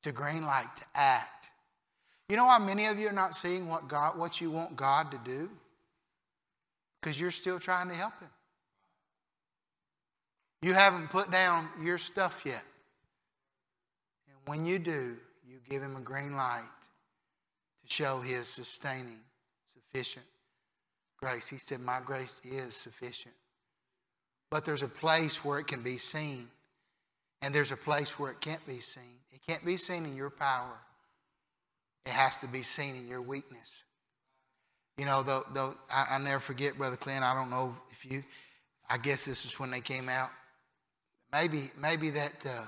It's 0.00 0.08
a 0.08 0.12
green 0.12 0.42
light 0.42 0.74
to 0.76 0.84
act. 0.96 1.50
You 2.28 2.36
know 2.36 2.46
why 2.46 2.58
many 2.58 2.86
of 2.86 2.98
you 2.98 3.08
are 3.08 3.12
not 3.12 3.36
seeing 3.36 3.68
what 3.68 3.86
God 3.86 4.18
what 4.18 4.40
you 4.40 4.50
want 4.50 4.74
God 4.74 5.12
to 5.12 5.20
do? 5.24 5.48
Because 7.00 7.20
you're 7.20 7.30
still 7.30 7.60
trying 7.60 7.88
to 7.90 7.94
help 7.94 8.18
Him. 8.18 8.28
You 10.62 10.74
haven't 10.74 11.08
put 11.10 11.30
down 11.30 11.68
your 11.82 11.98
stuff 11.98 12.42
yet. 12.44 12.62
And 14.28 14.36
when 14.46 14.64
you 14.66 14.78
do, 14.78 15.16
you 15.46 15.58
give 15.68 15.82
him 15.82 15.96
a 15.96 16.00
green 16.00 16.36
light 16.36 16.62
to 17.82 17.94
show 17.94 18.20
his 18.20 18.48
sustaining, 18.48 19.20
sufficient 19.66 20.26
grace. 21.18 21.48
He 21.48 21.58
said, 21.58 21.80
My 21.80 22.00
grace 22.04 22.40
is 22.44 22.74
sufficient. 22.74 23.34
But 24.50 24.64
there's 24.64 24.82
a 24.82 24.88
place 24.88 25.44
where 25.44 25.58
it 25.58 25.66
can 25.66 25.82
be 25.82 25.98
seen, 25.98 26.48
and 27.42 27.54
there's 27.54 27.72
a 27.72 27.76
place 27.76 28.18
where 28.18 28.30
it 28.30 28.40
can't 28.40 28.64
be 28.66 28.80
seen. 28.80 29.20
It 29.30 29.40
can't 29.46 29.64
be 29.64 29.76
seen 29.76 30.06
in 30.06 30.16
your 30.16 30.30
power, 30.30 30.78
it 32.06 32.12
has 32.12 32.38
to 32.40 32.48
be 32.48 32.62
seen 32.62 32.96
in 32.96 33.06
your 33.06 33.22
weakness. 33.22 33.84
You 34.96 35.04
know, 35.04 35.22
though, 35.22 35.44
though 35.54 35.74
I, 35.92 36.06
I 36.12 36.18
never 36.18 36.40
forget, 36.40 36.76
Brother 36.76 36.96
Clint, 36.96 37.22
I 37.22 37.32
don't 37.32 37.50
know 37.50 37.76
if 37.92 38.04
you, 38.04 38.24
I 38.90 38.98
guess 38.98 39.26
this 39.26 39.44
is 39.44 39.60
when 39.60 39.70
they 39.70 39.80
came 39.80 40.08
out 40.08 40.30
maybe 41.32 41.70
maybe 41.80 42.10
that 42.10 42.44
uh, 42.46 42.66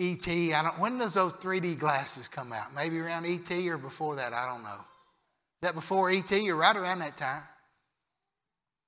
ET. 0.00 0.28
I 0.28 0.62
don't. 0.62 0.78
When 0.78 0.98
does 0.98 1.14
those 1.14 1.32
3D 1.34 1.78
glasses 1.78 2.28
come 2.28 2.52
out? 2.52 2.74
Maybe 2.74 2.98
around 2.98 3.26
ET 3.26 3.50
or 3.68 3.78
before 3.78 4.16
that. 4.16 4.32
I 4.32 4.46
don't 4.46 4.62
know. 4.62 4.78
Is 4.78 5.62
that 5.62 5.74
before 5.74 6.10
ET 6.10 6.30
or 6.32 6.56
right 6.56 6.76
around 6.76 6.98
that 7.00 7.16
time? 7.16 7.42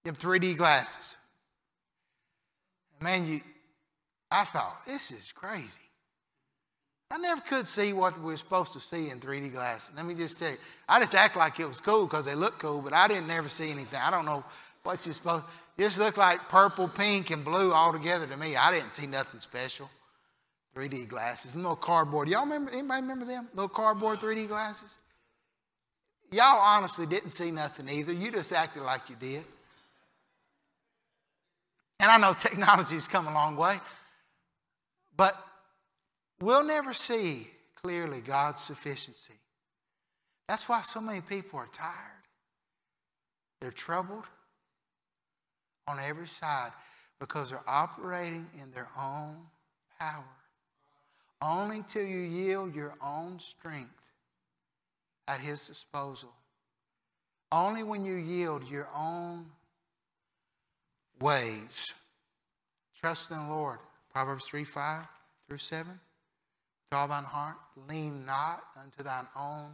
Them 0.04 0.14
3D 0.14 0.56
glasses. 0.56 1.16
Man, 3.00 3.26
you. 3.26 3.40
I 4.30 4.44
thought 4.44 4.82
this 4.86 5.10
is 5.10 5.32
crazy. 5.32 5.80
I 7.10 7.16
never 7.16 7.40
could 7.40 7.66
see 7.66 7.94
what 7.94 8.20
we're 8.20 8.36
supposed 8.36 8.74
to 8.74 8.80
see 8.80 9.08
in 9.08 9.18
3D 9.18 9.52
glasses. 9.52 9.94
Let 9.96 10.04
me 10.04 10.14
just 10.14 10.36
say, 10.36 10.56
I 10.86 11.00
just 11.00 11.14
act 11.14 11.36
like 11.36 11.58
it 11.58 11.66
was 11.66 11.80
cool 11.80 12.04
because 12.04 12.26
they 12.26 12.34
look 12.34 12.58
cool, 12.58 12.82
but 12.82 12.92
I 12.92 13.08
didn't 13.08 13.30
ever 13.30 13.48
see 13.48 13.70
anything. 13.70 13.98
I 13.98 14.10
don't 14.10 14.26
know 14.26 14.44
what 14.82 15.04
you're 15.04 15.12
supposed. 15.12 15.44
This 15.76 15.98
looked 15.98 16.18
like 16.18 16.48
purple, 16.48 16.88
pink, 16.88 17.30
and 17.30 17.44
blue 17.44 17.72
all 17.72 17.92
together 17.92 18.26
to 18.26 18.36
me. 18.36 18.56
I 18.56 18.72
didn't 18.72 18.90
see 18.90 19.06
nothing 19.06 19.40
special. 19.40 19.88
3D 20.74 21.08
glasses, 21.08 21.56
little 21.56 21.76
cardboard. 21.76 22.28
Y'all 22.28 22.44
remember? 22.44 22.70
Anybody 22.70 23.02
remember 23.02 23.24
them? 23.24 23.48
Little 23.54 23.68
cardboard 23.68 24.20
3D 24.20 24.48
glasses. 24.48 24.96
Y'all 26.30 26.60
honestly 26.60 27.06
didn't 27.06 27.30
see 27.30 27.50
nothing 27.50 27.88
either. 27.88 28.12
You 28.12 28.30
just 28.30 28.52
acted 28.52 28.82
like 28.82 29.08
you 29.08 29.16
did. 29.18 29.44
And 32.00 32.10
I 32.10 32.18
know 32.18 32.32
technology's 32.38 33.08
come 33.08 33.26
a 33.26 33.34
long 33.34 33.56
way, 33.56 33.76
but 35.16 35.36
we'll 36.40 36.64
never 36.64 36.92
see 36.92 37.48
clearly 37.74 38.20
God's 38.20 38.62
sufficiency. 38.62 39.34
That's 40.48 40.68
why 40.68 40.82
so 40.82 41.00
many 41.00 41.20
people 41.20 41.58
are 41.58 41.68
tired. 41.72 41.94
They're 43.60 43.70
troubled 43.70 44.24
on 45.88 45.98
every 45.98 46.28
side 46.28 46.70
because 47.18 47.50
they're 47.50 47.60
operating 47.66 48.46
in 48.62 48.70
their 48.70 48.88
own 48.98 49.36
power. 49.98 50.24
Only 51.40 51.82
till 51.88 52.04
you 52.04 52.18
yield 52.18 52.74
your 52.74 52.94
own 53.02 53.40
strength 53.40 54.12
at 55.26 55.40
His 55.40 55.66
disposal. 55.66 56.32
Only 57.50 57.82
when 57.82 58.04
you 58.04 58.14
yield 58.14 58.68
your 58.68 58.88
own 58.94 59.46
ways. 61.20 61.86
Trust 63.00 63.30
in 63.30 63.38
the 63.38 63.54
Lord. 63.54 63.78
Proverbs 64.12 64.46
3 64.46 64.64
5 64.64 65.06
through 65.46 65.58
7. 65.58 65.86
With 65.90 66.98
all 66.98 67.08
thine 67.08 67.24
heart, 67.24 67.56
lean 67.88 68.26
not 68.26 68.60
unto 68.82 69.02
thine 69.02 69.26
own 69.36 69.70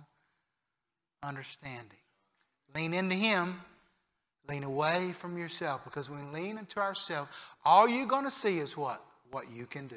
understanding. 1.23 1.99
Lean 2.75 2.93
into 2.93 3.15
Him 3.15 3.61
Lean 4.49 4.65
away 4.65 5.13
from 5.13 5.39
yourself 5.39 5.85
because 5.85 6.11
when 6.11 6.31
we 6.33 6.41
lean 6.41 6.59
into 6.59 6.79
ourselves, 6.79 7.31
all 7.65 7.89
you're 7.89 8.07
going 8.07 8.25
to 8.25 8.31
see 8.31 8.59
is 8.59 8.77
what? 8.77 9.03
What 9.31 9.51
you 9.51 9.65
can 9.65 9.87
do. 9.87 9.97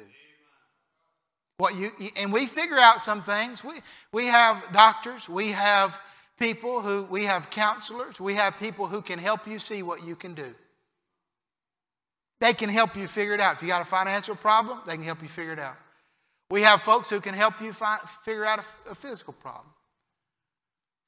What 1.58 1.76
you 1.76 1.90
and 2.16 2.32
we 2.32 2.46
figure 2.46 2.78
out 2.78 3.00
some 3.00 3.20
things. 3.20 3.62
We 3.64 3.74
we 4.12 4.26
have 4.26 4.62
doctors, 4.72 5.28
we 5.28 5.48
have 5.48 6.00
people 6.38 6.80
who 6.80 7.02
we 7.10 7.24
have 7.24 7.50
counselors, 7.50 8.20
we 8.20 8.34
have 8.34 8.56
people 8.58 8.86
who 8.86 9.02
can 9.02 9.18
help 9.18 9.46
you 9.46 9.58
see 9.58 9.82
what 9.82 10.04
you 10.04 10.14
can 10.14 10.34
do. 10.34 10.54
They 12.40 12.52
can 12.52 12.68
help 12.68 12.96
you 12.96 13.08
figure 13.08 13.34
it 13.34 13.40
out. 13.40 13.56
If 13.56 13.62
you 13.62 13.68
got 13.68 13.82
a 13.82 13.84
financial 13.84 14.36
problem, 14.36 14.80
they 14.86 14.94
can 14.94 15.02
help 15.02 15.20
you 15.20 15.28
figure 15.28 15.52
it 15.52 15.58
out. 15.58 15.76
We 16.50 16.62
have 16.62 16.80
folks 16.80 17.10
who 17.10 17.20
can 17.20 17.34
help 17.34 17.60
you 17.60 17.72
figure 18.24 18.46
out 18.46 18.60
a, 18.60 18.92
a 18.92 18.94
physical 18.94 19.34
problem, 19.34 19.66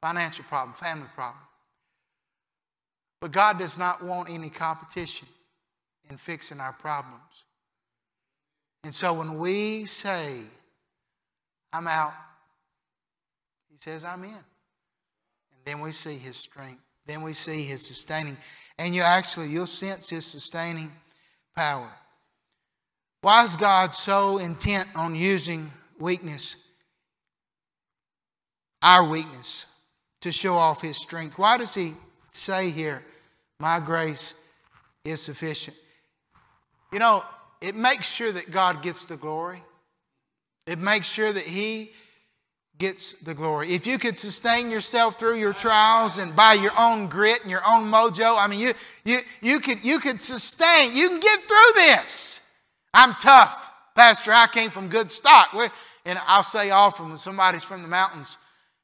financial 0.02 0.44
problem, 0.44 0.74
family 0.74 1.06
problem. 1.14 1.42
But 3.20 3.32
God 3.32 3.58
does 3.58 3.76
not 3.76 4.02
want 4.02 4.30
any 4.30 4.48
competition 4.48 5.28
in 6.08 6.16
fixing 6.16 6.60
our 6.60 6.72
problems. 6.72 7.44
And 8.82 8.94
so 8.94 9.12
when 9.12 9.38
we 9.38 9.84
say, 9.84 10.38
I'm 11.72 11.86
out, 11.86 12.14
He 13.70 13.76
says, 13.76 14.04
I'm 14.04 14.24
in. 14.24 14.30
And 14.30 15.64
then 15.64 15.80
we 15.80 15.92
see 15.92 16.16
His 16.16 16.36
strength. 16.36 16.80
Then 17.06 17.22
we 17.22 17.34
see 17.34 17.64
His 17.64 17.86
sustaining. 17.86 18.36
And 18.78 18.94
you 18.94 19.02
actually, 19.02 19.48
you'll 19.48 19.66
sense 19.66 20.08
His 20.08 20.24
sustaining 20.24 20.90
power. 21.54 21.90
Why 23.20 23.44
is 23.44 23.54
God 23.54 23.92
so 23.92 24.38
intent 24.38 24.88
on 24.96 25.14
using 25.14 25.70
weakness, 25.98 26.56
our 28.80 29.06
weakness, 29.06 29.66
to 30.22 30.32
show 30.32 30.54
off 30.54 30.80
His 30.80 30.96
strength? 30.96 31.36
Why 31.36 31.58
does 31.58 31.74
He 31.74 31.92
say 32.32 32.70
here, 32.70 33.02
My 33.60 33.78
grace 33.78 34.34
is 35.04 35.20
sufficient. 35.20 35.76
You 36.92 36.98
know, 36.98 37.22
it 37.60 37.76
makes 37.76 38.08
sure 38.08 38.32
that 38.32 38.50
God 38.50 38.82
gets 38.82 39.04
the 39.04 39.16
glory. 39.16 39.62
It 40.66 40.78
makes 40.78 41.06
sure 41.08 41.32
that 41.32 41.44
He 41.44 41.92
gets 42.78 43.12
the 43.12 43.34
glory. 43.34 43.72
If 43.72 43.86
you 43.86 43.98
could 43.98 44.18
sustain 44.18 44.70
yourself 44.70 45.18
through 45.18 45.36
your 45.36 45.52
trials 45.52 46.16
and 46.16 46.34
by 46.34 46.54
your 46.54 46.72
own 46.76 47.06
grit 47.06 47.42
and 47.42 47.50
your 47.50 47.60
own 47.66 47.92
mojo, 47.92 48.36
I 48.36 48.48
mean, 48.48 48.60
you, 48.60 48.72
you, 49.04 49.18
you, 49.42 49.60
could, 49.60 49.84
you 49.84 49.98
could 50.00 50.22
sustain, 50.22 50.96
you 50.96 51.10
can 51.10 51.20
get 51.20 51.40
through 51.40 51.72
this. 51.74 52.40
I'm 52.94 53.14
tough, 53.14 53.70
Pastor. 53.94 54.32
I 54.32 54.46
came 54.46 54.70
from 54.70 54.88
good 54.88 55.10
stock. 55.10 55.52
We're, 55.52 55.68
and 56.06 56.18
I'll 56.26 56.42
say 56.42 56.70
often 56.70 57.10
when 57.10 57.18
somebody's 57.18 57.62
from 57.62 57.82
the 57.82 57.88
mountains, 57.88 58.38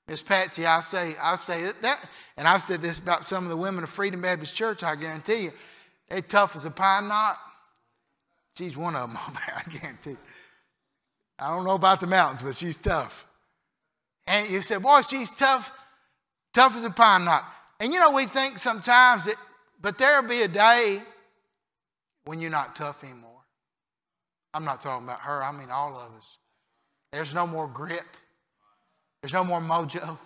Miss 0.09 0.23
Patsy, 0.23 0.65
I 0.65 0.81
say, 0.81 1.15
I 1.21 1.35
say 1.35 1.71
that, 1.83 2.09
and 2.37 2.47
I've 2.47 2.63
said 2.63 2.81
this 2.81 2.99
about 2.99 3.25
some 3.25 3.45
of 3.45 3.51
the 3.51 3.57
women 3.57 3.83
of 3.83 3.91
Freedom 3.91 4.23
Baptist 4.23 4.55
Church, 4.55 4.85
I 4.85 4.95
guarantee 4.95 5.45
you, 5.45 5.53
they 6.09 6.21
tough 6.21 6.55
as 6.55 6.65
a 6.65 6.71
pine 6.71 7.09
knot. 7.09 7.37
She's 8.57 8.77
one 8.77 8.95
of 8.95 9.09
them 9.09 9.19
over 9.29 9.39
there, 9.47 9.63
I 9.67 9.79
guarantee. 9.79 10.17
I 11.39 11.51
don't 11.51 11.65
know 11.65 11.75
about 11.75 12.01
the 12.01 12.07
mountains, 12.07 12.43
but 12.43 12.55
she's 12.55 12.77
tough. 12.77 13.27
And 14.27 14.49
you 14.49 14.61
said, 14.61 14.83
boy, 14.83 15.03
she's 15.03 15.35
tough, 15.35 15.71
tough 16.55 16.77
as 16.77 16.85
a 16.85 16.91
pine 16.91 17.25
knot. 17.25 17.43
And 17.81 17.93
you 17.93 18.01
know, 18.01 18.13
we 18.13 18.27
think 18.27 18.59
sometimes 18.59 19.27
that, 19.27 19.37
but 19.81 19.99
there'll 19.99 20.27
be 20.27 20.43
a 20.43 20.49
day 20.49 21.03
when 22.25 22.41
you're 22.41 22.51
not 22.51 22.75
tough 22.77 23.05
anymore. 23.05 23.33
I'm 24.55 24.65
not 24.65 24.81
talking 24.81 25.07
about 25.07 25.21
her, 25.21 25.43
I 25.43 25.53
mean 25.53 25.69
all 25.71 25.99
of 25.99 26.17
us. 26.17 26.39
There's 27.13 27.35
no 27.35 27.47
more 27.47 27.69
grit, 27.69 28.03
there's 29.27 29.33
no 29.33 29.43
more 29.43 29.61
mojo, 29.61 30.17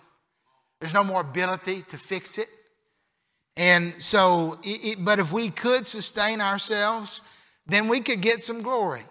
there's 0.79 0.93
no 0.93 1.03
more 1.03 1.21
ability 1.21 1.81
to 1.87 1.97
fix 1.97 2.37
it. 2.37 2.47
And 3.57 3.99
so, 3.99 4.59
it, 4.61 4.99
it, 4.99 5.03
but 5.03 5.17
if 5.17 5.33
we 5.33 5.49
could 5.49 5.87
sustain 5.87 6.39
ourselves, 6.39 7.21
then 7.65 7.87
we 7.87 8.01
could 8.01 8.21
get 8.21 8.43
some 8.43 8.61
glory. 8.61 9.01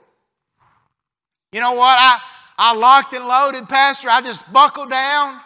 You 1.50 1.59
know 1.59 1.72
what? 1.72 1.96
I, 1.98 2.20
I 2.57 2.76
locked 2.76 3.14
and 3.14 3.26
loaded, 3.26 3.68
Pastor. 3.68 4.09
I 4.09 4.20
just 4.20 4.53
buckled 4.53 4.90
down 4.90 5.40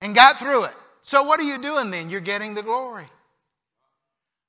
and 0.00 0.14
got 0.14 0.38
through 0.38 0.66
it. 0.66 0.74
So 1.02 1.24
what 1.24 1.40
are 1.40 1.44
you 1.44 1.60
doing 1.60 1.90
then? 1.90 2.10
You're 2.10 2.20
getting 2.20 2.54
the 2.54 2.62
glory. 2.62 3.06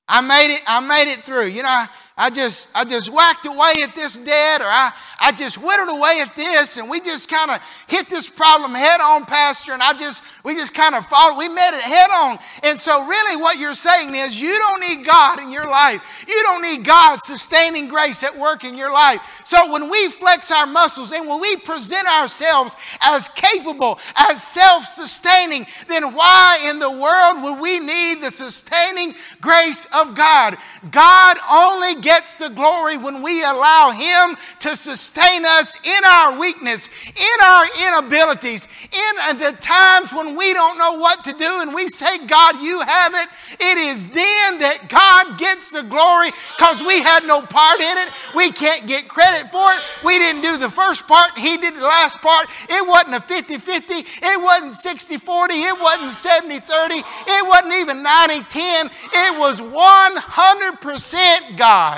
I 0.06 0.20
made 0.20 0.54
it, 0.54 0.62
I 0.68 0.78
made 0.78 1.10
it 1.10 1.24
through. 1.24 1.46
You 1.46 1.64
know, 1.64 1.68
I, 1.68 1.88
I 2.16 2.28
just 2.28 2.68
I 2.74 2.84
just 2.84 3.10
whacked 3.10 3.46
away 3.46 3.72
at 3.82 3.94
this 3.94 4.18
debt, 4.18 4.60
or 4.60 4.66
I, 4.66 4.92
I 5.18 5.32
just 5.32 5.56
whittled 5.56 5.96
away 5.96 6.18
at 6.20 6.36
this, 6.36 6.76
and 6.76 6.90
we 6.90 7.00
just 7.00 7.30
kind 7.30 7.50
of 7.50 7.58
hit 7.86 8.08
this 8.08 8.28
problem 8.28 8.72
head 8.72 9.00
on, 9.00 9.24
Pastor, 9.24 9.72
and 9.72 9.82
I 9.82 9.94
just 9.94 10.22
we 10.44 10.54
just 10.54 10.74
kind 10.74 10.94
of 10.94 11.06
followed, 11.06 11.38
we 11.38 11.48
met 11.48 11.72
it 11.72 11.80
head 11.80 12.10
on. 12.10 12.38
And 12.64 12.78
so 12.78 13.06
really 13.06 13.40
what 13.40 13.58
you're 13.58 13.72
saying 13.72 14.14
is 14.14 14.38
you 14.38 14.56
don't 14.58 14.80
need 14.80 15.06
God 15.06 15.40
in 15.40 15.50
your 15.50 15.64
life. 15.64 16.24
You 16.28 16.38
don't 16.42 16.60
need 16.60 16.84
God's 16.84 17.24
sustaining 17.24 17.88
grace 17.88 18.22
at 18.22 18.38
work 18.38 18.64
in 18.64 18.76
your 18.76 18.92
life. 18.92 19.40
So 19.46 19.72
when 19.72 19.90
we 19.90 20.10
flex 20.10 20.50
our 20.50 20.66
muscles 20.66 21.12
and 21.12 21.26
when 21.26 21.40
we 21.40 21.56
present 21.56 22.06
ourselves 22.06 22.76
as 23.00 23.30
capable, 23.30 23.98
as 24.16 24.42
self-sustaining, 24.42 25.64
then 25.88 26.12
why 26.14 26.66
in 26.68 26.78
the 26.78 26.90
world 26.90 27.42
would 27.42 27.58
we 27.60 27.80
need 27.80 28.20
the 28.20 28.30
sustaining 28.30 29.14
grace 29.40 29.86
of 29.94 30.14
God? 30.14 30.58
God 30.90 31.38
only 31.50 32.01
gets 32.02 32.36
the 32.36 32.48
glory 32.48 32.96
when 32.96 33.22
we 33.22 33.42
allow 33.42 33.90
Him 33.90 34.36
to 34.60 34.76
sustain 34.76 35.44
us 35.44 35.76
in 35.84 36.04
our 36.06 36.38
weakness, 36.38 36.88
in 37.08 37.38
our 37.44 37.64
inabilities, 37.88 38.68
in 38.92 39.38
the 39.38 39.56
times 39.60 40.12
when 40.12 40.36
we 40.36 40.52
don't 40.52 40.78
know 40.78 40.98
what 40.98 41.24
to 41.24 41.32
do 41.32 41.60
and 41.62 41.74
we 41.74 41.88
say, 41.88 42.26
God, 42.26 42.60
you 42.60 42.80
have 42.80 43.14
it. 43.14 43.28
It 43.60 43.78
is 43.78 44.06
then 44.08 44.58
that 44.58 44.88
God 44.88 45.38
gets 45.38 45.72
the 45.72 45.82
glory 45.82 46.30
because 46.56 46.82
we 46.82 47.00
had 47.00 47.24
no 47.24 47.40
part 47.40 47.80
in 47.80 47.96
it. 47.98 48.10
We 48.34 48.50
can't 48.50 48.86
get 48.86 49.08
credit 49.08 49.50
for 49.50 49.64
it. 49.72 49.80
We 50.04 50.18
didn't 50.18 50.42
do 50.42 50.58
the 50.58 50.70
first 50.70 51.06
part, 51.06 51.38
He 51.38 51.56
did 51.56 51.74
the 51.76 51.82
last 51.82 52.20
part. 52.20 52.48
It 52.68 52.86
wasn't 52.86 53.16
a 53.16 53.20
50 53.20 53.58
50, 53.58 53.94
it 53.94 54.42
wasn't 54.42 54.74
60 54.74 55.18
40, 55.18 55.54
it 55.54 55.80
wasn't 55.80 56.10
70 56.10 56.58
30, 56.58 56.94
it 56.94 57.46
wasn't 57.46 57.74
even 57.74 58.02
90 58.02 58.42
10. 58.48 58.86
It 58.86 59.38
was 59.38 59.60
100% 59.60 61.56
God. 61.56 61.91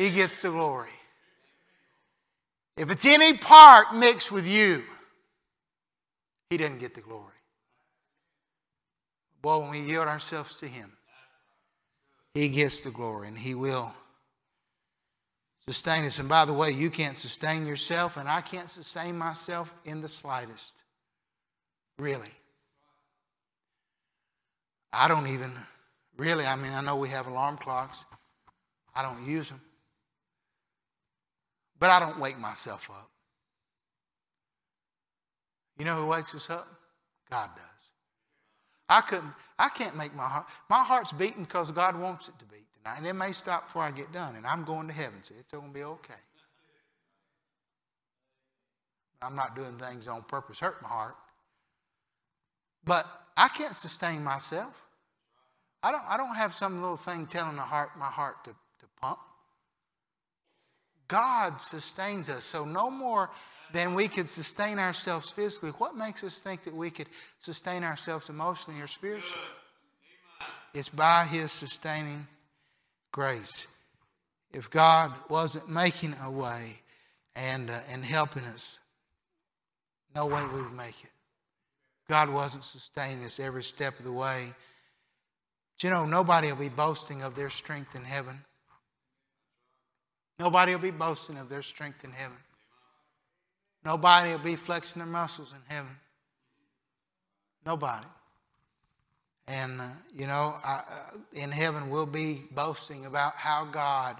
He 0.00 0.08
gets 0.08 0.40
the 0.40 0.48
glory. 0.48 0.88
If 2.78 2.90
it's 2.90 3.04
any 3.04 3.36
part 3.36 3.94
mixed 3.94 4.32
with 4.32 4.48
you, 4.48 4.82
He 6.48 6.56
doesn't 6.56 6.78
get 6.78 6.94
the 6.94 7.02
glory. 7.02 7.26
Boy, 9.42 9.58
when 9.58 9.70
we 9.72 9.80
yield 9.80 10.08
ourselves 10.08 10.56
to 10.60 10.66
Him, 10.66 10.90
He 12.32 12.48
gets 12.48 12.80
the 12.80 12.90
glory 12.90 13.28
and 13.28 13.36
He 13.36 13.54
will 13.54 13.92
sustain 15.58 16.06
us. 16.06 16.18
And 16.18 16.30
by 16.30 16.46
the 16.46 16.54
way, 16.54 16.70
you 16.70 16.88
can't 16.88 17.18
sustain 17.18 17.66
yourself, 17.66 18.16
and 18.16 18.26
I 18.26 18.40
can't 18.40 18.70
sustain 18.70 19.18
myself 19.18 19.74
in 19.84 20.00
the 20.00 20.08
slightest. 20.08 20.76
Really. 21.98 22.32
I 24.94 25.08
don't 25.08 25.26
even, 25.26 25.52
really, 26.16 26.46
I 26.46 26.56
mean, 26.56 26.72
I 26.72 26.80
know 26.80 26.96
we 26.96 27.10
have 27.10 27.26
alarm 27.26 27.58
clocks. 27.58 28.06
I 28.94 29.02
don't 29.02 29.28
use 29.28 29.50
them. 29.50 29.60
But 31.80 31.90
I 31.90 31.98
don't 31.98 32.20
wake 32.20 32.38
myself 32.38 32.88
up. 32.90 33.10
You 35.78 35.86
know 35.86 35.96
who 35.96 36.06
wakes 36.06 36.34
us 36.34 36.50
up? 36.50 36.68
God 37.30 37.50
does. 37.56 37.64
I 38.88 39.00
couldn't, 39.00 39.32
I 39.58 39.68
can't 39.70 39.96
make 39.96 40.14
my 40.14 40.24
heart. 40.24 40.46
My 40.68 40.84
heart's 40.84 41.12
beating 41.12 41.44
because 41.44 41.70
God 41.70 41.98
wants 41.98 42.28
it 42.28 42.38
to 42.38 42.44
beat 42.44 42.66
tonight. 42.76 42.98
And 42.98 43.06
it 43.06 43.14
may 43.14 43.32
stop 43.32 43.66
before 43.66 43.82
I 43.82 43.90
get 43.90 44.12
done. 44.12 44.36
And 44.36 44.46
I'm 44.46 44.64
going 44.64 44.86
to 44.88 44.92
heaven, 44.92 45.22
so 45.22 45.34
it's 45.38 45.52
going 45.52 45.68
to 45.68 45.74
be 45.74 45.84
okay. 45.84 46.14
I'm 49.22 49.34
not 49.34 49.56
doing 49.56 49.76
things 49.76 50.06
on 50.08 50.22
purpose, 50.22 50.60
hurt 50.60 50.82
my 50.82 50.88
heart. 50.88 51.16
But 52.84 53.06
I 53.36 53.48
can't 53.48 53.74
sustain 53.74 54.24
myself. 54.24 54.82
I 55.82 55.92
don't, 55.92 56.04
I 56.08 56.16
don't 56.16 56.34
have 56.34 56.54
some 56.54 56.80
little 56.80 56.96
thing 56.96 57.26
telling 57.26 57.56
the 57.56 57.62
heart, 57.62 57.90
my 57.98 58.06
heart 58.06 58.44
to 58.44 58.50
to 58.50 58.86
pump. 59.00 59.18
God 61.10 61.60
sustains 61.60 62.30
us. 62.30 62.44
So, 62.44 62.64
no 62.64 62.90
more 62.90 63.30
than 63.72 63.94
we 63.94 64.08
could 64.08 64.28
sustain 64.28 64.78
ourselves 64.78 65.30
physically. 65.30 65.70
What 65.70 65.96
makes 65.96 66.24
us 66.24 66.38
think 66.38 66.62
that 66.62 66.74
we 66.74 66.90
could 66.90 67.08
sustain 67.40 67.84
ourselves 67.84 68.28
emotionally 68.28 68.80
or 68.80 68.86
spiritually? 68.86 69.44
It's 70.72 70.88
by 70.88 71.24
His 71.24 71.50
sustaining 71.50 72.26
grace. 73.12 73.66
If 74.52 74.70
God 74.70 75.12
wasn't 75.28 75.68
making 75.68 76.14
a 76.22 76.30
way 76.30 76.76
and, 77.34 77.68
uh, 77.70 77.80
and 77.90 78.04
helping 78.04 78.44
us, 78.44 78.78
no 80.14 80.26
way 80.26 80.42
we 80.52 80.62
would 80.62 80.72
make 80.72 81.02
it. 81.02 81.10
God 82.08 82.30
wasn't 82.30 82.64
sustaining 82.64 83.24
us 83.24 83.38
every 83.38 83.62
step 83.62 83.98
of 83.98 84.04
the 84.04 84.12
way. 84.12 84.54
But 85.76 85.84
you 85.84 85.90
know, 85.90 86.06
nobody 86.06 86.50
will 86.50 86.58
be 86.58 86.68
boasting 86.68 87.22
of 87.22 87.34
their 87.34 87.50
strength 87.50 87.94
in 87.94 88.04
heaven. 88.04 88.44
Nobody 90.40 90.72
will 90.72 90.80
be 90.80 90.90
boasting 90.90 91.36
of 91.36 91.50
their 91.50 91.60
strength 91.60 92.02
in 92.02 92.12
heaven. 92.12 92.38
Nobody 93.84 94.30
will 94.30 94.38
be 94.38 94.56
flexing 94.56 95.00
their 95.00 95.06
muscles 95.06 95.52
in 95.52 95.58
heaven. 95.68 95.94
Nobody. 97.66 98.06
And, 99.46 99.82
uh, 99.82 99.88
you 100.16 100.26
know, 100.26 100.54
I, 100.64 100.76
uh, 100.76 101.16
in 101.34 101.50
heaven, 101.50 101.90
we'll 101.90 102.06
be 102.06 102.44
boasting 102.52 103.04
about 103.04 103.34
how 103.34 103.66
God 103.66 104.16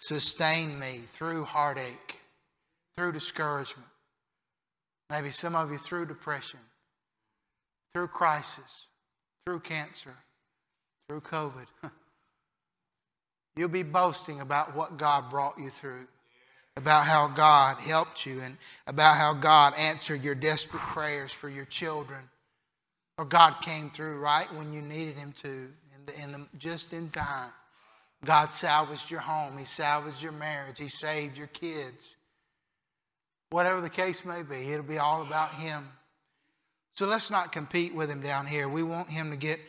sustained 0.00 0.80
me 0.80 1.00
through 1.06 1.44
heartache, 1.44 2.18
through 2.96 3.12
discouragement, 3.12 3.90
maybe 5.10 5.30
some 5.32 5.54
of 5.54 5.70
you 5.70 5.76
through 5.76 6.06
depression, 6.06 6.60
through 7.92 8.08
crisis, 8.08 8.86
through 9.44 9.60
cancer, 9.60 10.14
through 11.08 11.20
COVID. 11.20 11.66
You'll 13.56 13.68
be 13.68 13.82
boasting 13.82 14.40
about 14.40 14.74
what 14.74 14.96
God 14.96 15.30
brought 15.30 15.58
you 15.58 15.68
through, 15.68 16.06
about 16.76 17.04
how 17.04 17.28
God 17.28 17.76
helped 17.78 18.24
you, 18.24 18.40
and 18.40 18.56
about 18.86 19.16
how 19.16 19.34
God 19.34 19.74
answered 19.78 20.24
your 20.24 20.34
desperate 20.34 20.80
prayers 20.80 21.32
for 21.32 21.50
your 21.50 21.66
children. 21.66 22.20
Or 23.18 23.26
God 23.26 23.56
came 23.60 23.90
through 23.90 24.20
right 24.20 24.52
when 24.54 24.72
you 24.72 24.80
needed 24.80 25.16
Him 25.16 25.32
to, 25.42 25.48
in 25.48 26.06
the, 26.06 26.22
in 26.22 26.32
the, 26.32 26.46
just 26.58 26.92
in 26.92 27.10
time. 27.10 27.50
God 28.24 28.52
salvaged 28.52 29.10
your 29.10 29.20
home, 29.20 29.58
He 29.58 29.66
salvaged 29.66 30.22
your 30.22 30.32
marriage, 30.32 30.78
He 30.78 30.88
saved 30.88 31.36
your 31.36 31.48
kids. 31.48 32.16
Whatever 33.50 33.82
the 33.82 33.90
case 33.90 34.24
may 34.24 34.42
be, 34.42 34.72
it'll 34.72 34.82
be 34.82 34.98
all 34.98 35.20
about 35.20 35.52
Him. 35.52 35.86
So 36.94 37.06
let's 37.06 37.30
not 37.30 37.52
compete 37.52 37.94
with 37.94 38.10
Him 38.10 38.22
down 38.22 38.46
here. 38.46 38.66
We 38.66 38.82
want 38.82 39.10
Him 39.10 39.30
to 39.30 39.36
get 39.36 39.60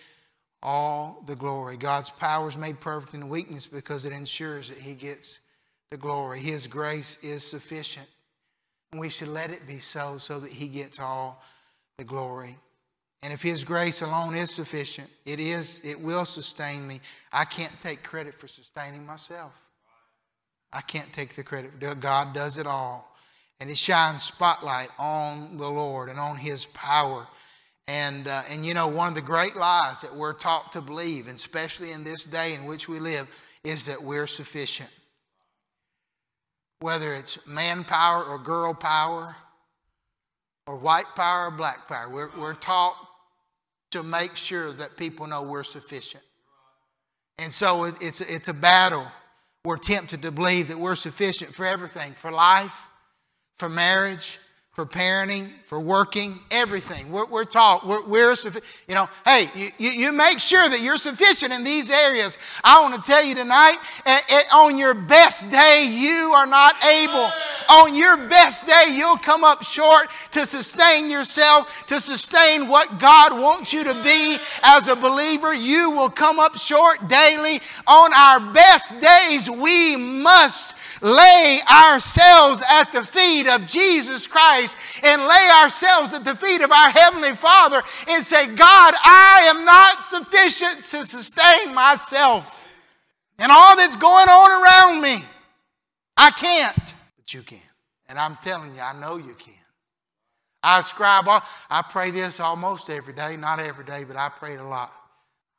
all 0.64 1.22
the 1.28 1.36
glory. 1.36 1.78
God's 1.78 2.10
power 2.10 2.48
is 2.48 2.58
made 2.58 2.80
perfect 2.80 3.14
in 3.14 3.30
weakness 3.30 3.68
because 3.68 4.06
it 4.06 4.14
ensures 4.14 4.70
that 4.70 4.80
He 4.80 4.94
gets 4.94 5.40
the 5.92 5.98
glory. 5.98 6.40
His 6.40 6.66
grace 6.66 7.18
is 7.22 7.44
sufficient. 7.44 8.08
And 8.92 9.02
we 9.02 9.10
should 9.10 9.28
let 9.28 9.52
it 9.52 9.68
be 9.68 9.80
so, 9.80 10.18
so 10.18 10.40
that 10.40 10.52
He 10.52 10.68
gets 10.68 11.00
all 11.00 11.44
the 11.98 12.04
glory. 12.04 12.58
And 13.22 13.34
if 13.34 13.42
His 13.42 13.64
grace 13.64 14.02
alone 14.02 14.36
is 14.36 14.52
sufficient, 14.52 15.10
it 15.26 15.40
is, 15.40 15.82
it 15.84 16.00
will 16.00 16.26
sustain 16.26 16.88
me. 16.88 17.02
I 17.32 17.46
can't 17.46 17.74
take 17.82 18.02
credit 18.04 18.34
for 18.34 18.48
sustaining 18.48 19.06
myself. 19.06 19.52
I 20.72 20.82
can't 20.82 21.12
take 21.14 21.36
the 21.36 21.44
credit. 21.44 22.00
God 22.00 22.34
does 22.34 22.58
it 22.58 22.66
all. 22.66 23.16
And 23.60 23.70
it 23.70 23.78
shines 23.78 24.24
spotlight 24.24 24.90
on 24.98 25.58
the 25.58 25.70
Lord 25.70 26.10
and 26.10 26.20
on 26.20 26.38
His 26.38 26.66
power 26.66 27.28
and, 27.88 28.28
uh, 28.28 28.44
and 28.50 28.66
you 28.66 28.74
know, 28.74 28.88
one 28.88 29.10
of 29.10 29.16
the 29.16 29.22
great 29.22 29.56
lies 29.56 30.02
that 30.02 30.16
we're 30.16 30.34
taught 30.34 30.72
to 30.74 30.82
believe, 30.82 31.28
and 31.28 31.36
especially 31.36 31.92
in 31.92 32.04
this 32.04 32.26
day 32.26 32.54
in 32.54 32.66
which 32.66 32.88
we 32.88 33.00
live, 33.00 33.28
is 33.64 33.86
that 33.86 34.02
we're 34.02 34.28
sufficient. 34.28 34.90
whether 36.84 37.14
it's 37.14 37.48
man 37.48 37.86
power 37.86 38.26
or 38.26 38.38
girl 38.38 38.74
power, 38.74 39.38
or 40.68 40.78
white 40.78 41.06
power 41.16 41.48
or 41.48 41.52
black 41.52 41.88
power. 41.88 42.10
We're, 42.10 42.30
we're 42.38 42.56
taught 42.56 42.96
to 43.92 44.04
make 44.04 44.36
sure 44.36 44.74
that 44.74 44.98
people 44.98 45.26
know 45.28 45.44
we're 45.44 45.64
sufficient. 45.64 46.24
And 47.40 47.54
so 47.54 47.86
it's, 47.86 48.20
it's 48.20 48.50
a 48.50 48.54
battle. 48.54 49.06
We're 49.64 49.78
tempted 49.78 50.22
to 50.24 50.32
believe 50.32 50.68
that 50.68 50.78
we're 50.78 50.96
sufficient 50.96 51.56
for 51.56 51.66
everything 51.66 52.12
for 52.14 52.32
life, 52.34 52.88
for 53.58 53.70
marriage, 53.70 54.40
for 54.74 54.88
parenting, 54.88 55.50
for 55.68 55.80
working, 55.80 56.40
everything. 56.50 57.12
We're, 57.12 57.28
we're 57.28 57.46
taught, 57.46 57.86
we're, 57.86 58.04
we're 58.08 58.36
you 58.88 58.96
know, 58.96 59.08
hey, 59.24 59.48
you, 59.78 59.90
you 59.92 60.12
make 60.12 60.40
sure 60.40 60.68
that 60.68 60.82
you're 60.82 60.98
sufficient 60.98 61.54
in 61.54 61.64
these 61.64 61.92
areas. 61.92 62.40
I 62.64 62.82
want 62.82 62.96
to 62.96 63.12
tell 63.12 63.24
you 63.24 63.36
tonight, 63.36 63.78
on 64.52 64.80
your 64.80 64.96
best 64.96 65.52
day, 65.52 65.88
you 65.92 66.34
are 66.36 66.48
not 66.48 66.74
able. 66.84 67.30
On 67.70 67.96
your 67.96 68.18
best 68.18 68.66
day, 68.68 68.96
you'll 68.96 69.18
come 69.18 69.44
up 69.44 69.64
short 69.64 70.08
to 70.32 70.44
sustain 70.44 71.12
yourself, 71.12 71.86
to 71.86 72.00
sustain 72.00 72.68
what 72.68 73.00
God 73.00 73.40
wants 73.40 73.74
you 73.74 73.84
to 73.84 73.94
be 74.04 74.38
as 74.64 74.88
a 74.88 74.96
believer. 74.96 75.54
You 75.54 75.92
will 75.92 76.10
come 76.10 76.40
up 76.40 76.58
short 76.58 77.08
daily. 77.08 77.62
On 77.86 78.12
our 78.12 78.54
best 78.54 79.00
days, 79.00 79.52
we 79.52 79.98
must 79.98 80.76
lay 81.04 81.60
ourselves 81.70 82.64
at 82.72 82.92
the 82.92 83.04
feet 83.04 83.48
of 83.48 83.68
Jesus 83.68 84.26
Christ 84.26 84.78
and 85.04 85.22
lay 85.22 85.50
ourselves 85.62 86.14
at 86.14 86.24
the 86.24 86.36
feet 86.36 86.62
of 86.62 86.72
our 86.72 86.90
Heavenly 86.90 87.34
Father 87.34 87.82
and 88.08 88.26
say, 88.26 88.48
God, 88.48 88.94
I 89.04 89.52
am 89.54 89.66
not 89.66 90.02
sufficient 90.02 90.78
to 90.78 91.06
sustain 91.06 91.76
myself. 91.76 92.68
And 93.38 93.52
all 93.52 93.76
that's 93.76 93.98
going 93.98 94.30
on 94.30 94.64
around 94.64 95.02
me, 95.02 95.18
I 96.16 96.32
can't, 96.32 96.94
but 97.18 97.34
you 97.34 97.42
can. 97.42 97.60
And 98.08 98.18
I'm 98.18 98.38
telling 98.38 98.74
you, 98.74 98.82
I 98.82 98.98
know 99.00 99.18
you 99.18 99.34
can. 99.34 99.54
I 100.62 100.80
ascribe 100.80 101.28
all, 101.28 101.42
I 101.70 101.82
pray 101.82 102.12
this 102.12 102.40
almost 102.40 102.90
every 102.90 103.14
day, 103.14 103.36
not 103.36 103.60
every 103.60 103.84
day, 103.84 104.06
but 104.06 104.16
I 104.16 104.30
pray 104.30 104.54
it 104.54 104.62
a 104.62 104.68
lot. 104.68 104.94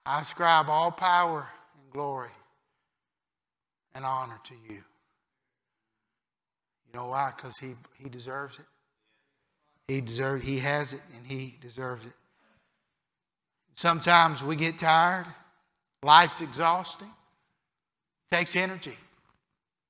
I 0.07 0.20
ascribe 0.20 0.70
all 0.70 0.90
power 0.90 1.46
and 1.78 1.92
glory 1.92 2.30
and 3.94 4.04
honor 4.07 4.40
to 4.44 4.54
you. 4.68 4.83
You 6.94 7.00
know 7.00 7.09
why? 7.09 7.33
Because 7.37 7.59
he, 7.59 7.72
he 7.98 8.09
deserves 8.09 8.61
it. 8.61 8.66
He 9.88 10.00
deserves 10.00 10.44
he 10.44 10.61
has 10.61 10.92
it 10.92 11.00
and 11.16 11.26
he 11.26 11.57
deserves 11.61 12.07
it. 12.07 12.12
Sometimes 13.74 14.44
we 14.44 14.54
get 14.54 14.78
tired. 14.78 15.26
Life's 16.04 16.40
exhausting. 16.40 17.11
Takes 18.30 18.54
energy. 18.54 18.96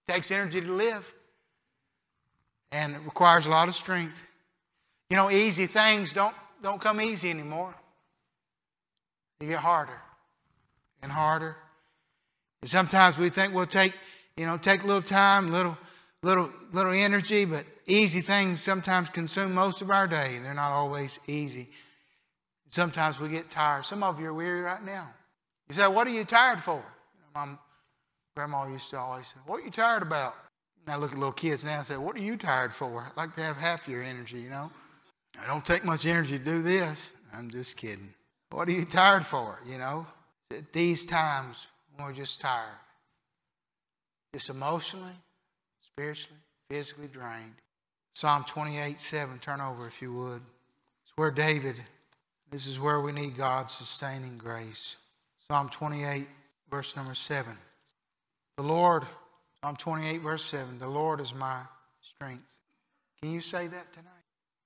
Takes 0.09 0.31
energy 0.31 0.63
to 0.63 0.73
live. 0.73 1.05
And 2.73 2.95
it 2.95 3.01
requires 3.05 3.45
a 3.45 3.51
lot 3.51 3.69
of 3.69 3.75
strength. 3.75 4.23
You 5.11 5.19
know, 5.19 5.31
easy 5.31 5.67
things 5.67 6.15
don't, 6.15 6.35
don't 6.63 6.81
come 6.81 7.03
easy 7.03 7.29
anymore. 7.29 7.75
They 9.39 9.47
get 9.47 9.59
harder 9.59 10.01
and 11.03 11.13
harder. 11.13 11.55
And 12.63 12.71
sometimes 12.71 13.19
we 13.19 13.29
think 13.29 13.53
we'll 13.53 13.67
take, 13.67 13.93
you 14.39 14.47
know, 14.47 14.57
take 14.57 14.85
a 14.85 14.87
little 14.87 15.03
time, 15.03 15.53
little 15.53 15.77
little, 16.25 16.51
little 16.73 16.93
energy, 16.93 17.45
but 17.45 17.65
easy 17.87 18.21
things 18.21 18.61
sometimes 18.61 19.11
consume 19.11 19.53
most 19.53 19.83
of 19.83 19.91
our 19.91 20.07
day. 20.07 20.39
They're 20.43 20.55
not 20.55 20.71
always 20.71 21.19
easy. 21.27 21.69
Sometimes 22.71 23.21
we 23.21 23.29
get 23.29 23.51
tired. 23.51 23.85
Some 23.85 24.03
of 24.03 24.19
you 24.19 24.29
are 24.29 24.35
weary 24.35 24.63
right 24.63 24.85
now. 24.85 25.09
You 25.69 25.75
say, 25.75 25.87
What 25.87 26.07
are 26.07 26.11
you 26.11 26.25
tired 26.25 26.61
for? 26.61 26.83
My 27.35 27.49
grandma 28.35 28.67
used 28.67 28.91
to 28.91 28.99
always 28.99 29.29
say, 29.29 29.37
What 29.47 29.61
are 29.61 29.65
you 29.65 29.71
tired 29.71 30.03
about? 30.03 30.35
And 30.85 30.95
I 30.95 30.97
look 30.97 31.13
at 31.13 31.19
little 31.19 31.33
kids 31.33 31.65
now 31.65 31.77
and 31.77 31.87
say, 31.87 31.97
What 31.97 32.17
are 32.17 32.23
you 32.23 32.37
tired 32.37 32.73
for? 32.73 33.03
I'd 33.03 33.17
like 33.17 33.35
to 33.37 33.43
have 33.43 33.57
half 33.57 33.87
your 33.87 34.03
energy, 34.03 34.41
you 34.41 34.51
know. 34.51 34.71
I 35.43 35.47
don't 35.47 35.65
take 35.65 35.85
much 35.85 36.07
energy 36.07 36.39
to 36.39 36.45
do 36.45 36.63
this. 36.63 37.13
I'm 37.37 37.51
just 37.51 37.77
kidding. 37.77 38.15
What 38.51 38.69
are 38.69 38.73
you 38.73 38.85
tired 38.85 39.27
for? 39.27 39.59
You 39.67 39.79
know, 39.79 40.07
at 40.51 40.73
these 40.73 41.07
times 41.07 41.67
when 41.95 42.07
we're 42.07 42.15
just 42.15 42.41
tired, 42.41 42.79
just 44.33 44.51
emotionally, 44.51 45.13
spiritually, 45.95 46.41
physically 46.69 47.07
drained. 47.07 47.55
Psalm 48.13 48.45
28 48.45 49.01
7, 49.01 49.39
turn 49.39 49.61
over 49.61 49.87
if 49.87 50.03
you 50.03 50.13
would. 50.13 50.43
It's 51.05 51.13
where 51.17 51.31
David, 51.31 51.77
this 52.51 52.67
is 52.67 52.81
where 52.81 53.01
we 53.01 53.13
need 53.13 53.37
God's 53.37 53.73
sustaining 53.73 54.37
grace. 54.37 54.97
Psalm 55.49 55.69
28, 55.69 56.27
verse 56.71 56.97
number 56.97 57.15
7. 57.15 57.57
The 58.57 58.63
Lord, 58.63 59.05
Psalm 59.63 59.77
28, 59.77 60.21
verse 60.21 60.45
7, 60.45 60.79
the 60.79 60.89
Lord 60.89 61.21
is 61.21 61.35
my 61.35 61.61
strength. 62.01 62.43
Can 63.23 63.33
you 63.33 63.41
say 63.41 63.67
that 63.67 63.93
tonight? 63.93 64.11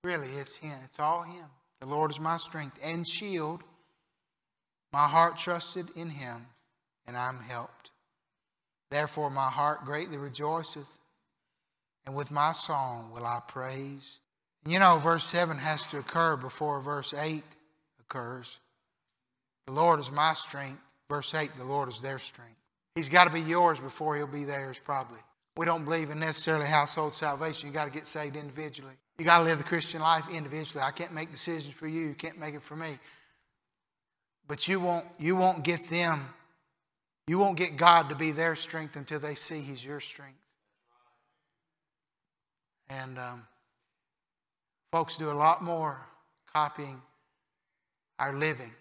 Really, 0.05 0.29
it's 0.29 0.57
Him. 0.57 0.79
It's 0.85 1.01
all 1.01 1.23
Him. 1.23 1.45
The 1.81 1.87
Lord 1.87 2.11
is 2.11 2.21
my 2.21 2.39
strength 2.39 2.79
and 2.83 3.07
shield. 3.07 3.63
My 4.93 5.07
heart 5.07 5.37
trusted 5.37 5.89
in 5.95 6.09
Him, 6.09 6.47
and 7.07 7.17
I'm 7.17 7.39
helped. 7.39 7.91
Therefore, 8.91 9.31
my 9.31 9.51
heart 9.51 9.85
greatly 9.85 10.17
rejoiceth 10.17 10.98
and 12.09 12.17
with 12.17 12.31
my 12.31 12.53
song 12.53 13.11
will 13.13 13.27
I 13.27 13.41
praise. 13.47 14.21
You 14.67 14.79
know, 14.79 14.97
verse 14.97 15.25
7 15.25 15.59
has 15.59 15.85
to 15.89 15.99
occur 15.99 16.39
before 16.39 16.81
verse 16.81 17.13
8 17.13 17.43
occurs. 18.01 18.59
The 19.67 19.75
Lord 19.75 20.01
is 20.01 20.11
my 20.11 20.33
strength. 20.33 20.81
Verse 21.11 21.35
8, 21.35 21.51
the 21.59 21.65
Lord 21.65 21.91
is 21.91 22.01
their 22.01 22.19
strength. 22.19 22.57
He's 22.95 23.11
got 23.11 23.25
to 23.25 23.31
be 23.31 23.43
yours 23.43 23.79
before 23.79 24.17
he'll 24.17 24.27
be 24.27 24.45
theirs, 24.45 24.81
probably. 24.83 25.19
We 25.59 25.67
don't 25.67 25.85
believe 25.85 26.09
in 26.09 26.19
necessarily 26.19 26.65
household 26.65 27.15
salvation. 27.15 27.69
You 27.69 27.75
got 27.75 27.85
to 27.85 27.91
get 27.91 28.07
saved 28.07 28.37
individually. 28.37 28.95
You 29.19 29.27
got 29.27 29.41
to 29.41 29.45
live 29.45 29.59
the 29.59 29.65
Christian 29.65 30.01
life 30.01 30.25
individually. 30.33 30.83
I 30.83 30.93
can't 30.93 31.13
make 31.13 31.31
decisions 31.31 31.75
for 31.75 31.87
you. 31.87 32.07
You 32.07 32.15
can't 32.15 32.41
make 32.41 32.55
it 32.55 32.63
for 32.63 32.77
me. 32.77 32.99
But 34.47 34.67
you 34.67 34.81
won't, 34.81 35.05
you 35.19 35.37
won't 35.37 35.63
get 35.63 35.91
them, 35.91 36.27
you 37.27 37.37
won't 37.37 37.59
get 37.59 37.77
God 37.77 38.09
to 38.09 38.15
be 38.15 38.33
their 38.33 38.57
strength 38.57 38.97
until 38.97 39.21
they 39.21 39.35
see 39.35 39.61
He's 39.61 39.85
your 39.85 40.01
strength. 40.01 40.39
And 42.91 43.19
um, 43.19 43.47
folks 44.93 45.17
do 45.17 45.31
a 45.31 45.33
lot 45.33 45.63
more 45.63 45.99
copying 46.53 47.01
our 48.19 48.33
living 48.33 48.73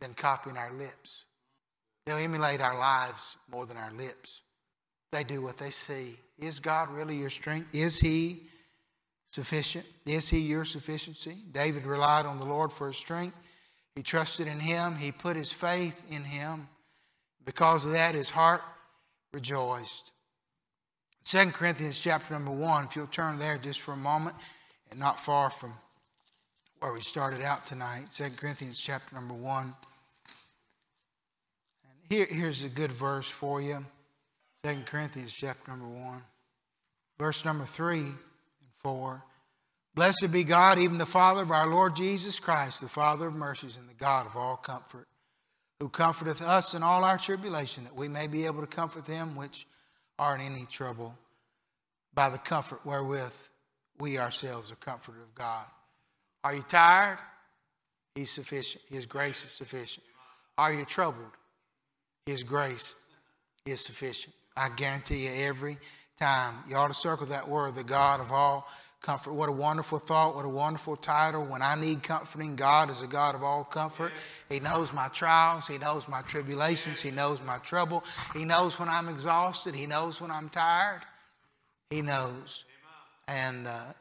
than 0.00 0.14
copying 0.14 0.56
our 0.56 0.72
lips. 0.72 1.24
They'll 2.06 2.18
emulate 2.18 2.60
our 2.60 2.78
lives 2.78 3.36
more 3.50 3.66
than 3.66 3.76
our 3.76 3.92
lips. 3.92 4.42
They 5.12 5.24
do 5.24 5.42
what 5.42 5.58
they 5.58 5.70
see. 5.70 6.16
Is 6.38 6.60
God 6.60 6.90
really 6.90 7.16
your 7.16 7.30
strength? 7.30 7.68
Is 7.74 7.98
He 8.00 8.42
sufficient? 9.26 9.84
Is 10.06 10.28
He 10.28 10.38
your 10.38 10.64
sufficiency? 10.64 11.36
David 11.52 11.84
relied 11.86 12.26
on 12.26 12.38
the 12.38 12.46
Lord 12.46 12.72
for 12.72 12.88
his 12.88 12.96
strength. 12.96 13.36
He 13.94 14.02
trusted 14.02 14.46
in 14.46 14.60
Him. 14.60 14.96
He 14.96 15.12
put 15.12 15.36
his 15.36 15.52
faith 15.52 16.00
in 16.10 16.22
Him. 16.22 16.68
Because 17.44 17.86
of 17.86 17.92
that, 17.92 18.14
his 18.14 18.30
heart 18.30 18.62
rejoiced. 19.32 20.12
2 21.24 21.50
Corinthians 21.50 22.00
chapter 22.00 22.34
number 22.34 22.50
1, 22.50 22.86
if 22.86 22.96
you'll 22.96 23.06
turn 23.06 23.38
there 23.38 23.58
just 23.58 23.80
for 23.80 23.92
a 23.92 23.96
moment, 23.96 24.36
and 24.90 24.98
not 24.98 25.20
far 25.20 25.50
from 25.50 25.74
where 26.80 26.92
we 26.92 27.00
started 27.02 27.42
out 27.42 27.66
tonight. 27.66 28.04
2 28.10 28.30
Corinthians 28.36 28.80
chapter 28.80 29.14
number 29.14 29.34
1. 29.34 29.64
And 29.64 29.74
here, 32.08 32.26
here's 32.28 32.64
a 32.64 32.70
good 32.70 32.90
verse 32.90 33.28
for 33.28 33.60
you. 33.60 33.84
2 34.64 34.78
Corinthians 34.86 35.32
chapter 35.32 35.70
number 35.70 35.86
1. 35.86 36.22
Verse 37.18 37.44
number 37.44 37.64
3 37.64 37.98
and 37.98 38.14
4. 38.74 39.22
Blessed 39.94 40.32
be 40.32 40.44
God, 40.44 40.78
even 40.78 40.98
the 40.98 41.06
Father 41.06 41.42
of 41.42 41.50
our 41.50 41.66
Lord 41.66 41.96
Jesus 41.96 42.40
Christ, 42.40 42.80
the 42.80 42.88
Father 42.88 43.26
of 43.26 43.34
mercies 43.34 43.76
and 43.76 43.88
the 43.88 43.94
God 43.94 44.26
of 44.26 44.36
all 44.36 44.56
comfort, 44.56 45.06
who 45.80 45.88
comforteth 45.88 46.40
us 46.40 46.74
in 46.74 46.82
all 46.82 47.04
our 47.04 47.18
tribulation, 47.18 47.84
that 47.84 47.94
we 47.94 48.08
may 48.08 48.26
be 48.26 48.46
able 48.46 48.60
to 48.60 48.66
comfort 48.66 49.04
them 49.04 49.36
which 49.36 49.66
are 50.20 50.34
in 50.36 50.42
any 50.42 50.66
trouble 50.66 51.16
by 52.12 52.28
the 52.28 52.36
comfort 52.36 52.84
wherewith 52.84 53.34
we 53.98 54.18
ourselves 54.18 54.70
are 54.70 54.76
comforted 54.76 55.22
of 55.22 55.34
God. 55.34 55.64
Are 56.44 56.54
you 56.54 56.62
tired? 56.62 57.18
He's 58.14 58.30
sufficient. 58.30 58.84
His 58.90 59.06
grace 59.06 59.42
is 59.44 59.50
sufficient. 59.50 60.04
Are 60.58 60.74
you 60.74 60.84
troubled? 60.84 61.30
His 62.26 62.42
grace 62.42 62.94
is 63.64 63.80
sufficient. 63.80 64.34
I 64.54 64.68
guarantee 64.68 65.24
you 65.24 65.30
every 65.46 65.78
time. 66.18 66.54
You 66.68 66.76
ought 66.76 66.88
to 66.88 66.94
circle 66.94 67.26
that 67.26 67.48
word, 67.48 67.74
the 67.74 67.82
God 67.82 68.20
of 68.20 68.30
all 68.30 68.68
comfort. 69.00 69.32
What 69.32 69.48
a 69.48 69.52
wonderful 69.52 69.98
thought. 69.98 70.36
What 70.36 70.44
a 70.44 70.48
wonderful 70.48 70.96
title. 70.96 71.44
When 71.44 71.62
I 71.62 71.74
need 71.74 72.02
comforting, 72.02 72.56
God 72.56 72.90
is 72.90 73.02
a 73.02 73.06
God 73.06 73.34
of 73.34 73.42
all 73.42 73.64
comfort. 73.64 74.12
He 74.48 74.60
knows 74.60 74.92
my 74.92 75.08
trials. 75.08 75.66
He 75.66 75.78
knows 75.78 76.06
my 76.08 76.22
tribulations. 76.22 77.00
He 77.00 77.10
knows 77.10 77.40
my 77.42 77.58
trouble. 77.58 78.04
He 78.34 78.44
knows 78.44 78.78
when 78.78 78.88
I'm 78.88 79.08
exhausted. 79.08 79.74
He 79.74 79.86
knows 79.86 80.20
when 80.20 80.30
I'm 80.30 80.48
tired. 80.48 81.02
He 81.88 82.02
knows. 82.02 82.64
And 83.26 83.66
uh, 83.66 83.92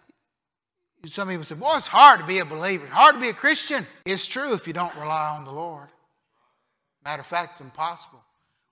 some 1.06 1.30
people 1.30 1.44
say, 1.44 1.56
boy, 1.56 1.76
it's 1.78 1.88
hard 1.88 2.20
to 2.20 2.26
be 2.26 2.40
a 2.40 2.46
believer. 2.46 2.86
It's 2.86 2.94
hard 2.94 3.16
to 3.16 3.22
be 3.22 3.30
a 3.30 3.34
Christian. 3.34 3.86
It's 4.06 4.28
true 4.28 4.54
if 4.54 4.68
you 4.68 4.74
don't 4.74 4.96
rely 4.96 5.36
on 5.38 5.46
the 5.46 5.54
Lord. 5.54 5.88
Matter 7.06 7.22
of 7.22 7.28
fact, 7.28 7.52
it's 7.52 7.62
impossible 7.62 8.22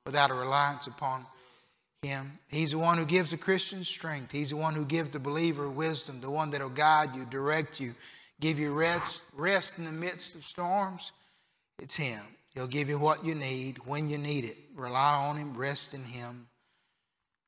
without 0.06 0.30
a 0.30 0.34
reliance 0.34 0.88
upon 0.88 1.26
Him. 2.08 2.40
He's 2.48 2.72
the 2.72 2.78
one 2.78 2.98
who 2.98 3.06
gives 3.06 3.32
the 3.32 3.38
Christian 3.38 3.84
strength. 3.84 4.32
He's 4.32 4.52
the 4.52 4.56
one 4.56 4.74
who 4.74 4.86
gives 4.86 5.10
the 5.10 5.20
believer 5.20 5.70
wisdom, 5.70 6.22
the 6.22 6.30
one 6.30 6.52
that'll 6.52 6.70
guide 6.70 7.16
you, 7.16 7.26
direct 7.26 7.80
you, 7.80 7.94
give 8.40 8.58
you 8.58 8.72
rest, 8.72 9.22
rest 9.34 9.78
in 9.78 9.86
the 9.86 9.92
midst 9.92 10.36
of 10.36 10.46
storms. 10.46 11.12
It's 11.80 11.96
Him. 11.96 12.22
He'll 12.54 12.68
give 12.68 12.90
you 12.90 12.98
what 12.98 13.26
you 13.26 13.36
need 13.36 13.80
when 13.86 14.10
you 14.10 14.18
need 14.18 14.46
it. 14.46 14.58
Rely 14.76 15.28
on 15.28 15.38
Him, 15.38 15.56
rest 15.56 15.94
in 15.94 16.04
Him. 16.04 16.48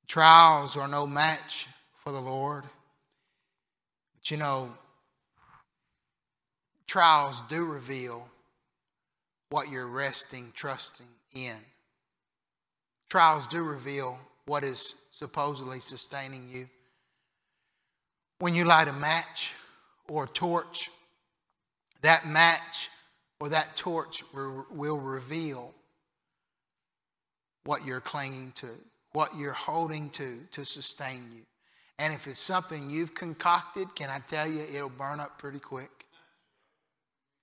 Trials 0.07 0.75
are 0.75 0.87
no 0.87 1.07
match 1.07 1.67
for 2.03 2.11
the 2.11 2.21
Lord. 2.21 2.63
But 4.15 4.29
you 4.29 4.37
know, 4.37 4.71
trials 6.85 7.41
do 7.49 7.65
reveal 7.65 8.27
what 9.49 9.69
you're 9.69 9.87
resting, 9.87 10.51
trusting 10.53 11.07
in. 11.33 11.55
Trials 13.09 13.47
do 13.47 13.63
reveal 13.63 14.19
what 14.49 14.63
is 14.63 14.95
supposedly 15.11 15.79
sustaining 15.79 16.49
you. 16.49 16.67
When 18.39 18.55
you 18.55 18.65
light 18.65 18.87
a 18.87 18.93
match 18.93 19.53
or 20.07 20.23
a 20.23 20.27
torch, 20.27 20.89
that 22.01 22.27
match 22.27 22.89
or 23.39 23.49
that 23.49 23.75
torch 23.75 24.23
will 24.33 24.97
reveal 24.97 25.71
what 27.65 27.85
you're 27.85 28.01
clinging 28.01 28.51
to, 28.55 28.69
what 29.13 29.37
you're 29.37 29.53
holding 29.53 30.09
to 30.11 30.39
to 30.53 30.65
sustain 30.65 31.29
you. 31.31 31.43
And 31.99 32.11
if 32.11 32.25
it's 32.25 32.39
something 32.39 32.89
you've 32.89 33.13
concocted, 33.13 33.93
can 33.93 34.09
I 34.09 34.17
tell 34.27 34.49
you, 34.49 34.63
it'll 34.73 34.89
burn 34.89 35.19
up 35.19 35.37
pretty 35.37 35.59
quick. 35.59 35.91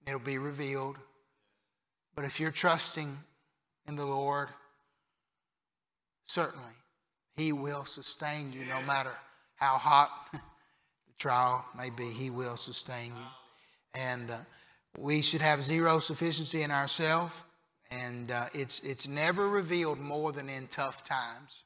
It'll 0.09 0.19
be 0.19 0.39
revealed. 0.39 0.97
But 2.17 2.25
if 2.25 2.41
you're 2.41 2.51
trusting 2.51 3.17
in 3.87 3.95
the 3.95 4.07
Lord, 4.07 4.49
certainly 6.25 6.73
He 7.37 7.53
will 7.53 7.85
sustain 7.85 8.53
you 8.53 8.65
no 8.67 8.81
matter 8.83 9.13
how 9.57 9.77
hot 9.77 10.11
the 10.33 10.41
trial 11.19 11.65
may 11.77 11.91
be. 11.91 12.05
He 12.05 12.31
will 12.31 12.57
sustain 12.57 13.07
you. 13.07 14.01
And 14.01 14.31
uh, 14.31 14.37
we 14.99 15.23
should 15.23 15.43
have 15.43 15.63
zero 15.63 15.99
sufficiency 15.99 16.63
in 16.63 16.71
ourselves. 16.71 17.35
And 17.91 18.31
uh, 18.33 18.47
it's, 18.55 18.83
it's 18.83 19.07
never 19.07 19.49
revealed 19.49 20.01
more 20.01 20.33
than 20.33 20.49
in 20.49 20.67
tough 20.67 21.05
times. 21.05 21.63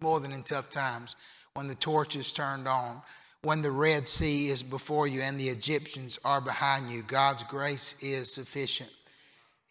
More 0.00 0.18
than 0.18 0.32
in 0.32 0.42
tough 0.42 0.70
times 0.70 1.14
when 1.54 1.66
the 1.66 1.74
torch 1.74 2.16
is 2.16 2.32
turned 2.32 2.66
on, 2.66 3.02
when 3.42 3.62
the 3.62 3.70
Red 3.70 4.08
Sea 4.08 4.48
is 4.48 4.62
before 4.62 5.06
you 5.06 5.20
and 5.20 5.38
the 5.38 5.48
Egyptians 5.48 6.18
are 6.24 6.40
behind 6.40 6.90
you. 6.90 7.02
God's 7.02 7.42
grace 7.44 7.96
is 8.00 8.32
sufficient. 8.32 8.90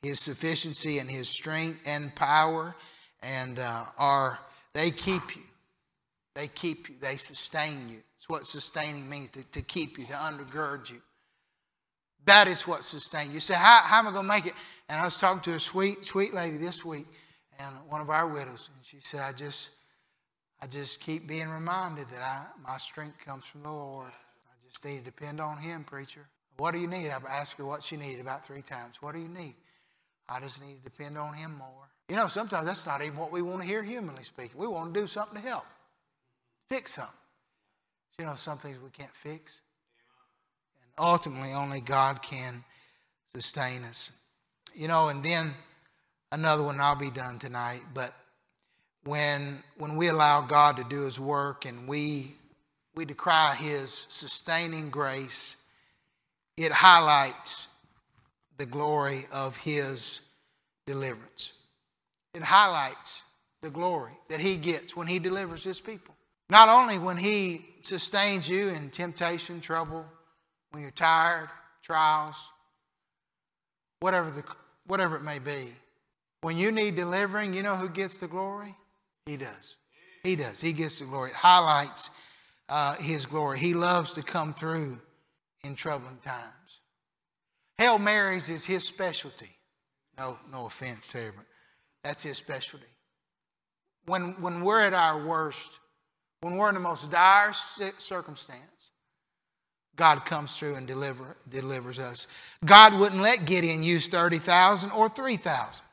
His 0.04 0.20
sufficiency 0.20 1.00
and 1.00 1.10
His 1.10 1.30
strength 1.30 1.80
and 1.86 2.14
power 2.16 2.76
and 3.24 3.60
uh, 3.60 3.86
are 3.98 4.40
they 4.74 4.92
keep 4.92 5.36
you. 5.36 5.44
They 6.36 6.48
keep 6.48 6.90
you. 6.90 6.96
They 7.02 7.18
sustain 7.18 7.90
you. 7.90 8.00
It's 8.16 8.30
what 8.30 8.48
sustaining 8.48 9.10
means 9.10 9.32
to, 9.32 9.44
to 9.52 9.62
keep 9.62 9.98
you, 9.98 10.06
to 10.06 10.14
undergird 10.14 10.90
you. 10.90 11.02
That 12.26 12.48
is 12.48 12.68
what 12.68 12.84
sustains 12.84 13.34
you. 13.34 13.40
Say, 13.40 13.56
how, 13.56 13.82
how 13.84 14.00
am 14.00 14.08
I 14.08 14.12
going 14.12 14.24
to 14.26 14.30
make 14.30 14.46
it? 14.46 14.54
And 14.88 15.00
I 15.00 15.04
was 15.04 15.18
talking 15.18 15.42
to 15.44 15.56
a 15.58 15.60
sweet, 15.60 16.06
sweet 16.06 16.34
lady 16.34 16.58
this 16.58 16.86
week, 16.86 17.08
and 17.60 17.76
one 17.90 18.02
of 18.02 18.10
our 18.10 18.28
widows, 18.28 18.70
and 18.76 18.86
she 18.86 18.98
said, 19.00 19.22
I 19.22 19.34
just, 19.34 19.72
I 20.62 20.68
just 20.68 21.00
keep 21.02 21.28
being 21.28 21.50
reminded 21.50 22.08
that 22.10 22.22
I, 22.22 22.46
my 22.62 22.78
strength 22.78 23.18
comes 23.26 23.46
from 23.46 23.64
the 23.64 23.72
Lord. 23.72 24.12
I 24.12 24.70
just 24.70 24.86
need 24.86 25.00
to 25.00 25.04
depend 25.06 25.42
on 25.42 25.58
Him, 25.58 25.84
preacher. 25.84 26.28
What 26.58 26.74
do 26.74 26.80
you 26.80 26.88
need? 26.88 27.10
I 27.10 27.20
asked 27.28 27.58
her 27.58 27.66
what 27.66 27.82
she 27.82 27.98
needed 27.98 28.22
about 28.22 28.46
three 28.46 28.62
times. 28.62 29.02
What 29.02 29.16
do 29.16 29.20
you 29.20 29.30
need? 29.30 29.56
I 30.30 30.40
just 30.40 30.62
need 30.62 30.78
to 30.78 30.84
depend 30.84 31.18
on 31.18 31.34
Him 31.34 31.58
more. 31.58 31.91
You 32.12 32.18
know, 32.18 32.28
sometimes 32.28 32.66
that's 32.66 32.86
not 32.86 33.02
even 33.02 33.16
what 33.16 33.32
we 33.32 33.42
want 33.42 33.62
to 33.62 33.68
hear, 33.68 33.82
humanly 33.82 34.24
speaking. 34.24 34.60
We 34.60 34.68
want 34.68 34.94
to 34.94 35.00
do 35.00 35.08
something 35.08 35.42
to 35.42 35.48
help, 35.48 35.64
fix 36.70 36.96
something. 36.96 37.16
You 38.20 38.26
know, 38.26 38.36
some 38.36 38.58
things 38.58 38.78
we 38.84 38.90
can't 38.90 39.16
fix. 39.16 39.62
And 40.84 40.92
ultimately, 41.00 41.54
only 41.54 41.80
God 41.80 42.22
can 42.22 42.66
sustain 43.28 43.84
us. 43.84 44.12
You 44.76 44.90
know, 44.90 45.08
and 45.08 45.24
then 45.24 45.52
another 46.34 46.64
one, 46.64 46.82
I'll 46.82 46.98
be 46.98 47.12
done 47.12 47.40
tonight, 47.40 47.80
but 47.94 48.14
when, 49.06 49.64
when 49.78 49.96
we 49.96 50.10
allow 50.10 50.42
God 50.42 50.76
to 50.76 50.84
do 50.84 51.06
His 51.06 51.18
work 51.18 51.64
and 51.64 51.88
we, 51.88 52.34
we 52.94 53.06
decry 53.06 53.56
His 53.56 54.06
sustaining 54.10 54.90
grace, 54.90 55.56
it 56.58 56.74
highlights 56.74 57.70
the 58.58 58.66
glory 58.66 59.28
of 59.32 59.56
His 59.56 60.20
deliverance. 60.86 61.54
It 62.34 62.44
highlights 62.44 63.24
the 63.62 63.70
glory 63.70 64.14
that 64.30 64.40
He 64.40 64.56
gets 64.56 64.96
when 64.96 65.08
He 65.08 65.20
delivers 65.20 65.64
His 65.64 65.82
people. 65.82 66.16
Not 66.50 66.70
only 66.70 67.00
when 67.00 67.18
He 67.18 67.66
sustains 67.82 68.50
you 68.50 68.70
in 68.70 68.90
temptation, 68.90 69.62
trouble, 69.62 70.06
when 70.72 70.82
you're 70.84 70.92
tired, 70.92 71.50
trials, 71.82 72.52
whatever, 74.00 74.30
the, 74.30 74.44
whatever 74.88 75.16
it 75.16 75.24
may 75.24 75.40
be. 75.40 75.70
When 76.42 76.58
you 76.58 76.72
need 76.72 76.96
delivering, 76.96 77.54
you 77.54 77.64
know 77.64 77.76
who 77.76 77.90
gets 77.90 78.18
the 78.18 78.28
glory? 78.28 78.76
He 79.26 79.38
does. 79.38 79.78
He 80.24 80.36
does. 80.36 80.60
He 80.60 80.74
gets 80.74 81.00
the 81.00 81.06
glory. 81.06 81.30
It 81.32 81.36
highlights 81.36 82.10
uh, 82.70 82.96
His 82.96 83.26
glory. 83.26 83.60
He 83.60 83.74
loves 83.74 84.14
to 84.14 84.24
come 84.24 84.54
through 84.54 85.00
in 85.64 85.76
troubling 85.76 86.18
times. 86.18 86.80
Hail 87.78 88.00
Marys 88.00 88.50
is 88.50 88.66
His 88.66 88.84
specialty. 88.84 89.50
No, 90.18 90.38
no 90.52 90.66
offense 90.66 91.08
there, 91.10 91.32
but 91.36 91.46
that's 92.04 92.24
his 92.24 92.38
specialty. 92.38 92.86
When, 94.06 94.42
when 94.42 94.64
we're 94.64 94.82
at 94.82 94.94
our 94.94 95.24
worst, 95.24 95.80
when 96.42 96.58
we're 96.58 96.70
in 96.70 96.76
the 96.76 96.82
most 96.82 97.12
dire 97.12 97.54
circumstance, 97.54 98.92
God 99.96 100.26
comes 100.26 100.58
through 100.58 100.76
and 100.76 100.88
deliver, 100.88 101.36
delivers 101.50 102.00
us. 102.00 102.26
God 102.66 102.98
wouldn't 103.00 103.22
let 103.22 103.46
Gideon 103.46 103.84
use 103.84 104.08
30,000 104.08 104.92
or 104.92 105.10
3,000. 105.10 105.86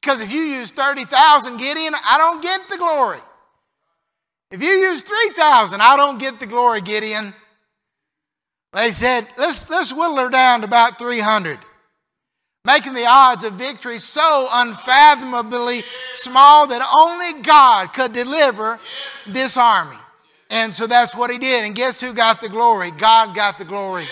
Because 0.00 0.20
if 0.20 0.32
you 0.32 0.42
use 0.42 0.70
30,000, 0.70 1.56
Gideon, 1.56 1.94
I 2.06 2.18
don't 2.18 2.42
get 2.42 2.60
the 2.70 2.76
glory. 2.76 3.18
If 4.50 4.62
you 4.62 4.68
use 4.68 5.02
3,000, 5.02 5.80
I 5.80 5.96
don't 5.96 6.18
get 6.18 6.38
the 6.38 6.46
glory, 6.46 6.80
Gideon. 6.80 7.34
They 8.72 8.90
said, 8.92 9.26
let's, 9.36 9.68
let's 9.68 9.92
whittle 9.92 10.16
her 10.16 10.30
down 10.30 10.60
to 10.60 10.66
about 10.66 10.98
300 10.98 11.58
making 12.68 12.92
the 12.92 13.06
odds 13.06 13.44
of 13.44 13.54
victory 13.54 13.98
so 13.98 14.46
unfathomably 14.52 15.82
small 16.12 16.66
that 16.66 16.86
only 16.94 17.42
God 17.42 17.94
could 17.94 18.12
deliver 18.12 18.78
this 19.26 19.56
army. 19.56 19.96
And 20.50 20.72
so 20.72 20.86
that's 20.86 21.16
what 21.16 21.30
he 21.30 21.38
did. 21.38 21.64
And 21.64 21.74
guess 21.74 21.98
who 22.00 22.12
got 22.12 22.42
the 22.42 22.48
glory? 22.48 22.90
God 22.90 23.34
got 23.34 23.56
the 23.58 23.64
glory. 23.64 24.06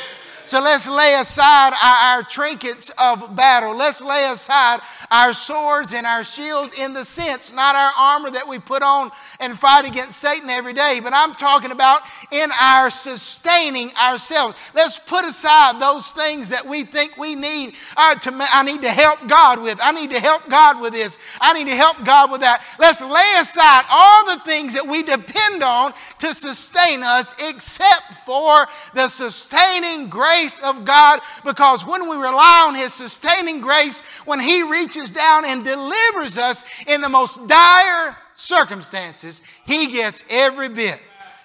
So 0.46 0.62
let's 0.62 0.88
lay 0.88 1.16
aside 1.20 1.72
our, 1.82 2.18
our, 2.18 2.22
trinkets 2.22 2.90
of 2.98 3.34
battle. 3.34 3.74
Let's 3.74 4.00
lay 4.00 4.30
aside 4.30 4.78
our 5.10 5.32
swords 5.32 5.92
and 5.92 6.06
our 6.06 6.22
shields 6.22 6.78
in 6.78 6.92
the 6.92 7.04
sense, 7.04 7.52
not 7.52 7.74
our 7.74 7.90
armor 7.98 8.30
that 8.30 8.46
we 8.46 8.60
put 8.60 8.80
on 8.80 9.10
and 9.40 9.58
fight 9.58 9.86
against 9.88 10.18
Satan 10.18 10.48
every 10.48 10.72
day, 10.72 11.00
but 11.02 11.12
I'm 11.12 11.34
talking 11.34 11.72
about 11.72 12.02
in 12.30 12.48
our 12.60 12.90
sustaining 12.90 13.90
ourselves. 13.96 14.70
Let's 14.72 15.00
put 15.00 15.24
aside 15.24 15.80
those 15.80 16.12
things 16.12 16.50
that 16.50 16.64
we 16.64 16.84
think 16.84 17.16
we 17.16 17.34
need. 17.34 17.74
Uh, 17.96 18.14
to, 18.14 18.30
I 18.32 18.62
need 18.62 18.82
to 18.82 18.90
help 18.90 19.26
God 19.26 19.60
with. 19.60 19.80
I 19.82 19.90
need 19.90 20.10
to 20.10 20.20
help 20.20 20.48
God 20.48 20.80
with 20.80 20.92
this. 20.92 21.18
I 21.40 21.54
need 21.54 21.68
to 21.68 21.76
help 21.76 22.04
God 22.04 22.30
with 22.30 22.42
that. 22.42 22.64
Let's 22.78 23.02
lay 23.02 23.32
aside 23.40 23.84
all 23.90 24.26
the 24.26 24.40
things 24.44 24.74
that 24.74 24.86
we 24.86 25.02
depend 25.02 25.64
on 25.64 25.92
to 26.20 26.32
sustain 26.32 27.02
us, 27.02 27.34
except 27.48 28.12
for 28.24 28.66
the 28.94 29.08
sustaining 29.08 30.08
grace 30.08 30.35
grace 30.36 30.60
of 30.60 30.84
God 30.84 31.20
because 31.44 31.86
when 31.86 32.08
we 32.08 32.16
rely 32.16 32.64
on 32.68 32.74
His 32.74 32.92
sustaining 32.92 33.60
grace, 33.60 34.00
when 34.24 34.40
He 34.40 34.62
reaches 34.62 35.10
down 35.10 35.44
and 35.44 35.64
delivers 35.64 36.38
us 36.38 36.64
in 36.86 37.00
the 37.00 37.08
most 37.08 37.46
dire 37.48 38.16
circumstances, 38.34 39.42
He 39.66 39.92
gets 39.92 40.24
every 40.30 40.68
bit 40.68 41.00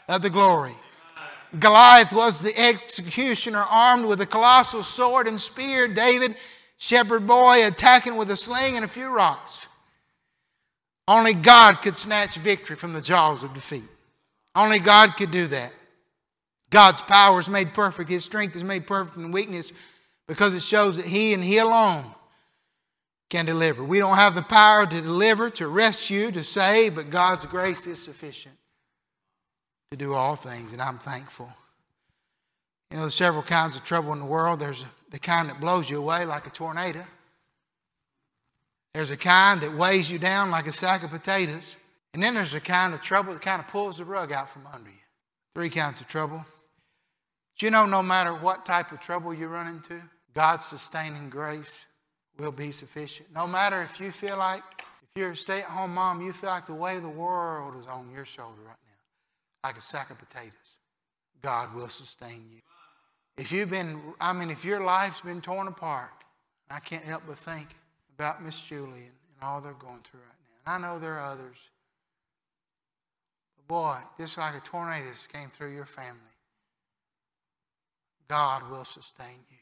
of 0.08 0.22
the 0.22 0.30
glory. 0.30 0.74
Goliath 1.60 2.14
was 2.14 2.42
the 2.42 2.58
executioner 2.58 3.66
armed 3.70 4.06
with 4.06 4.22
a 4.22 4.26
colossal 4.26 4.84
sword 4.84 5.28
and 5.28 5.40
spear. 5.40 5.88
David, 5.88 6.36
shepherd 6.78 7.28
boy, 7.28 7.68
attacking 7.68 8.16
with 8.16 8.32
a 8.32 8.38
sling 8.38 8.76
and 8.76 8.86
a 8.86 8.88
few 8.88 9.08
rocks. 9.08 9.68
Only 11.08 11.34
God 11.34 11.82
could 11.82 11.98
snatch 11.98 12.38
victory 12.38 12.78
from 12.78 12.94
the 12.94 13.02
jaws 13.02 13.44
of 13.44 13.54
defeat. 13.54 13.84
Only 14.56 14.80
God 14.80 15.18
could 15.18 15.32
do 15.32 15.48
that. 15.48 15.74
God's 16.72 17.02
power 17.02 17.40
is 17.40 17.48
made 17.48 17.74
perfect. 17.74 18.10
His 18.10 18.26
strength 18.26 18.56
is 18.56 18.64
made 18.64 18.88
perfect 18.88 19.18
in 19.18 19.32
weakness 19.32 19.72
because 20.28 20.56
it 20.56 20.64
shows 20.64 20.98
that 20.98 21.06
He 21.06 21.34
and 21.34 21.44
He 21.44 21.60
alone 21.60 22.06
can 23.30 23.46
deliver. 23.46 23.84
We 23.84 24.00
don't 24.00 24.16
have 24.16 24.34
the 24.34 24.42
power 24.42 24.86
to 24.86 25.02
deliver, 25.02 25.50
to 25.52 25.68
rescue, 25.68 26.32
to 26.32 26.44
save, 26.44 26.96
but 26.96 27.10
God's 27.10 27.46
grace 27.46 27.86
is 27.86 28.02
sufficient 28.02 28.56
to 29.92 29.98
do 29.98 30.14
all 30.14 30.36
things, 30.36 30.74
and 30.74 30.82
I'm 30.82 30.98
thankful. 30.98 31.50
You 32.90 32.98
know, 32.98 33.04
there's 33.04 33.16
several 33.16 33.44
kinds 33.44 33.76
of 33.76 33.84
trouble 33.84 34.14
in 34.14 34.20
the 34.20 34.26
world. 34.26 34.60
There's 34.60 34.84
the 35.12 35.20
kind 35.20 35.50
that 35.50 35.60
blows 35.60 35.90
you 35.90 35.98
away 35.98 36.26
like 36.26 36.48
a 36.48 36.50
tornado. 36.50 37.06
There's 38.94 39.12
a 39.12 39.18
kind 39.18 39.62
that 39.62 39.74
weighs 39.74 40.10
you 40.10 40.20
down 40.20 40.52
like 40.52 40.68
a 40.68 40.72
sack 40.72 41.04
of 41.04 41.12
potatoes. 41.12 41.76
And 42.14 42.22
then 42.22 42.34
there's 42.34 42.54
a 42.54 42.60
kind 42.60 42.94
of 42.94 43.02
trouble 43.02 43.34
that 43.34 43.42
kind 43.42 43.62
of 43.62 43.68
pulls 43.68 43.98
the 43.98 44.06
rug 44.06 44.34
out 44.34 44.50
from 44.50 44.68
under 44.74 44.90
you. 44.90 44.96
Three 45.56 45.70
kinds 45.70 46.02
of 46.02 46.08
trouble. 46.08 46.46
Do 47.62 47.68
you 47.68 47.72
know 47.72 47.86
no 47.86 48.02
matter 48.02 48.32
what 48.32 48.66
type 48.66 48.92
of 48.92 49.00
trouble 49.00 49.36
you 49.36 49.48
run 49.48 49.68
into, 49.68 50.02
God's 50.34 50.66
sustaining 50.66 51.30
grace 51.30 51.86
will 52.40 52.52
be 52.52 52.72
sufficient. 52.72 53.32
No 53.36 53.46
matter 53.46 53.84
if 53.84 54.00
you 54.00 54.10
feel 54.10 54.36
like, 54.36 54.64
if 54.80 55.10
you're 55.16 55.34
a 55.34 55.36
stay 55.36 55.60
at 55.60 55.66
home 55.66 55.94
mom, 55.94 56.26
you 56.26 56.34
feel 56.34 56.50
like 56.50 56.66
the 56.66 56.74
weight 56.74 56.98
of 56.98 57.04
the 57.04 57.10
world 57.10 57.78
is 57.78 57.86
on 57.86 58.10
your 58.10 58.26
shoulder 58.26 58.62
right 58.66 58.76
now, 58.84 59.70
like 59.70 59.78
a 59.78 59.82
sack 59.82 60.10
of 60.10 60.18
potatoes. 60.18 60.80
God 61.44 61.76
will 61.76 61.88
sustain 61.88 62.48
you. 62.52 62.62
If 63.38 63.52
you've 63.52 63.70
been, 63.70 64.02
I 64.20 64.34
mean, 64.34 64.50
if 64.50 64.66
your 64.66 64.84
life's 64.84 65.22
been 65.22 65.40
torn 65.40 65.68
apart, 65.68 66.10
I 66.72 66.80
can't 66.80 67.04
help 67.04 67.22
but 67.28 67.38
think 67.38 67.68
about 68.18 68.44
Miss 68.44 68.60
Julie 68.60 69.04
and, 69.04 69.12
all 69.44 69.62
they're 69.62 69.74
going 69.74 70.02
through 70.10 70.22
right 70.22 70.66
now. 70.66 70.74
And 70.78 70.84
I 70.84 70.88
know 70.88 70.98
there 70.98 71.14
are 71.14 71.32
others. 71.32 71.70
But 73.56 73.68
boy, 73.68 73.98
just 74.18 74.40
like 74.40 74.56
a 74.56 74.62
tornado 74.62 75.06
came 75.32 75.50
through 75.50 75.76
your 75.76 75.86
family, 75.86 76.31
God 78.32 78.72
will 78.72 78.86
sustain 78.86 79.44
you. 79.50 79.58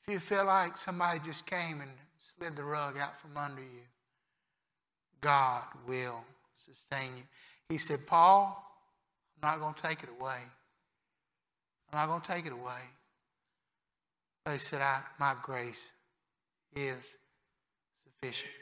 If 0.00 0.10
you 0.10 0.18
feel 0.18 0.46
like 0.46 0.78
somebody 0.78 1.20
just 1.22 1.44
came 1.44 1.82
and 1.82 1.90
slid 2.16 2.56
the 2.56 2.64
rug 2.64 2.96
out 2.96 3.20
from 3.20 3.36
under 3.36 3.60
you, 3.60 3.84
God 5.20 5.64
will 5.86 6.24
sustain 6.54 7.10
you. 7.18 7.24
He 7.68 7.76
said, 7.76 7.98
Paul, 8.06 8.64
I'm 9.42 9.50
not 9.50 9.60
going 9.60 9.74
to 9.74 9.82
take 9.82 10.02
it 10.02 10.08
away. 10.18 10.38
I'm 11.92 11.98
not 11.98 12.06
going 12.06 12.22
to 12.22 12.32
take 12.32 12.46
it 12.46 12.52
away. 12.54 12.80
But 14.46 14.54
he 14.54 14.58
said, 14.58 14.80
I, 14.80 15.02
My 15.20 15.34
grace 15.42 15.92
is 16.74 17.14
sufficient. 17.92 18.52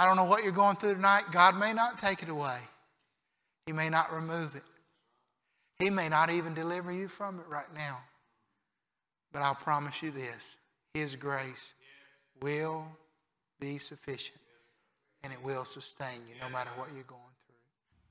I 0.00 0.04
don't 0.04 0.16
know 0.16 0.24
what 0.24 0.42
you're 0.42 0.50
going 0.50 0.74
through 0.74 0.94
tonight. 0.94 1.26
God 1.30 1.56
may 1.56 1.72
not 1.72 1.96
take 1.98 2.24
it 2.24 2.28
away, 2.28 2.58
He 3.66 3.72
may 3.72 3.88
not 3.88 4.12
remove 4.12 4.56
it, 4.56 4.64
He 5.78 5.90
may 5.90 6.08
not 6.08 6.30
even 6.30 6.54
deliver 6.54 6.90
you 6.92 7.08
from 7.08 7.38
it 7.38 7.46
right 7.48 7.72
now. 7.74 7.98
But 9.32 9.42
I'll 9.42 9.54
promise 9.54 10.02
you 10.02 10.10
this 10.10 10.56
His 10.94 11.16
grace 11.16 11.74
will 12.40 12.86
be 13.60 13.78
sufficient 13.78 14.40
and 15.22 15.32
it 15.32 15.42
will 15.42 15.64
sustain 15.64 16.20
you 16.28 16.34
no 16.40 16.48
matter 16.50 16.70
what 16.76 16.88
you're 16.94 17.02
going 17.04 17.20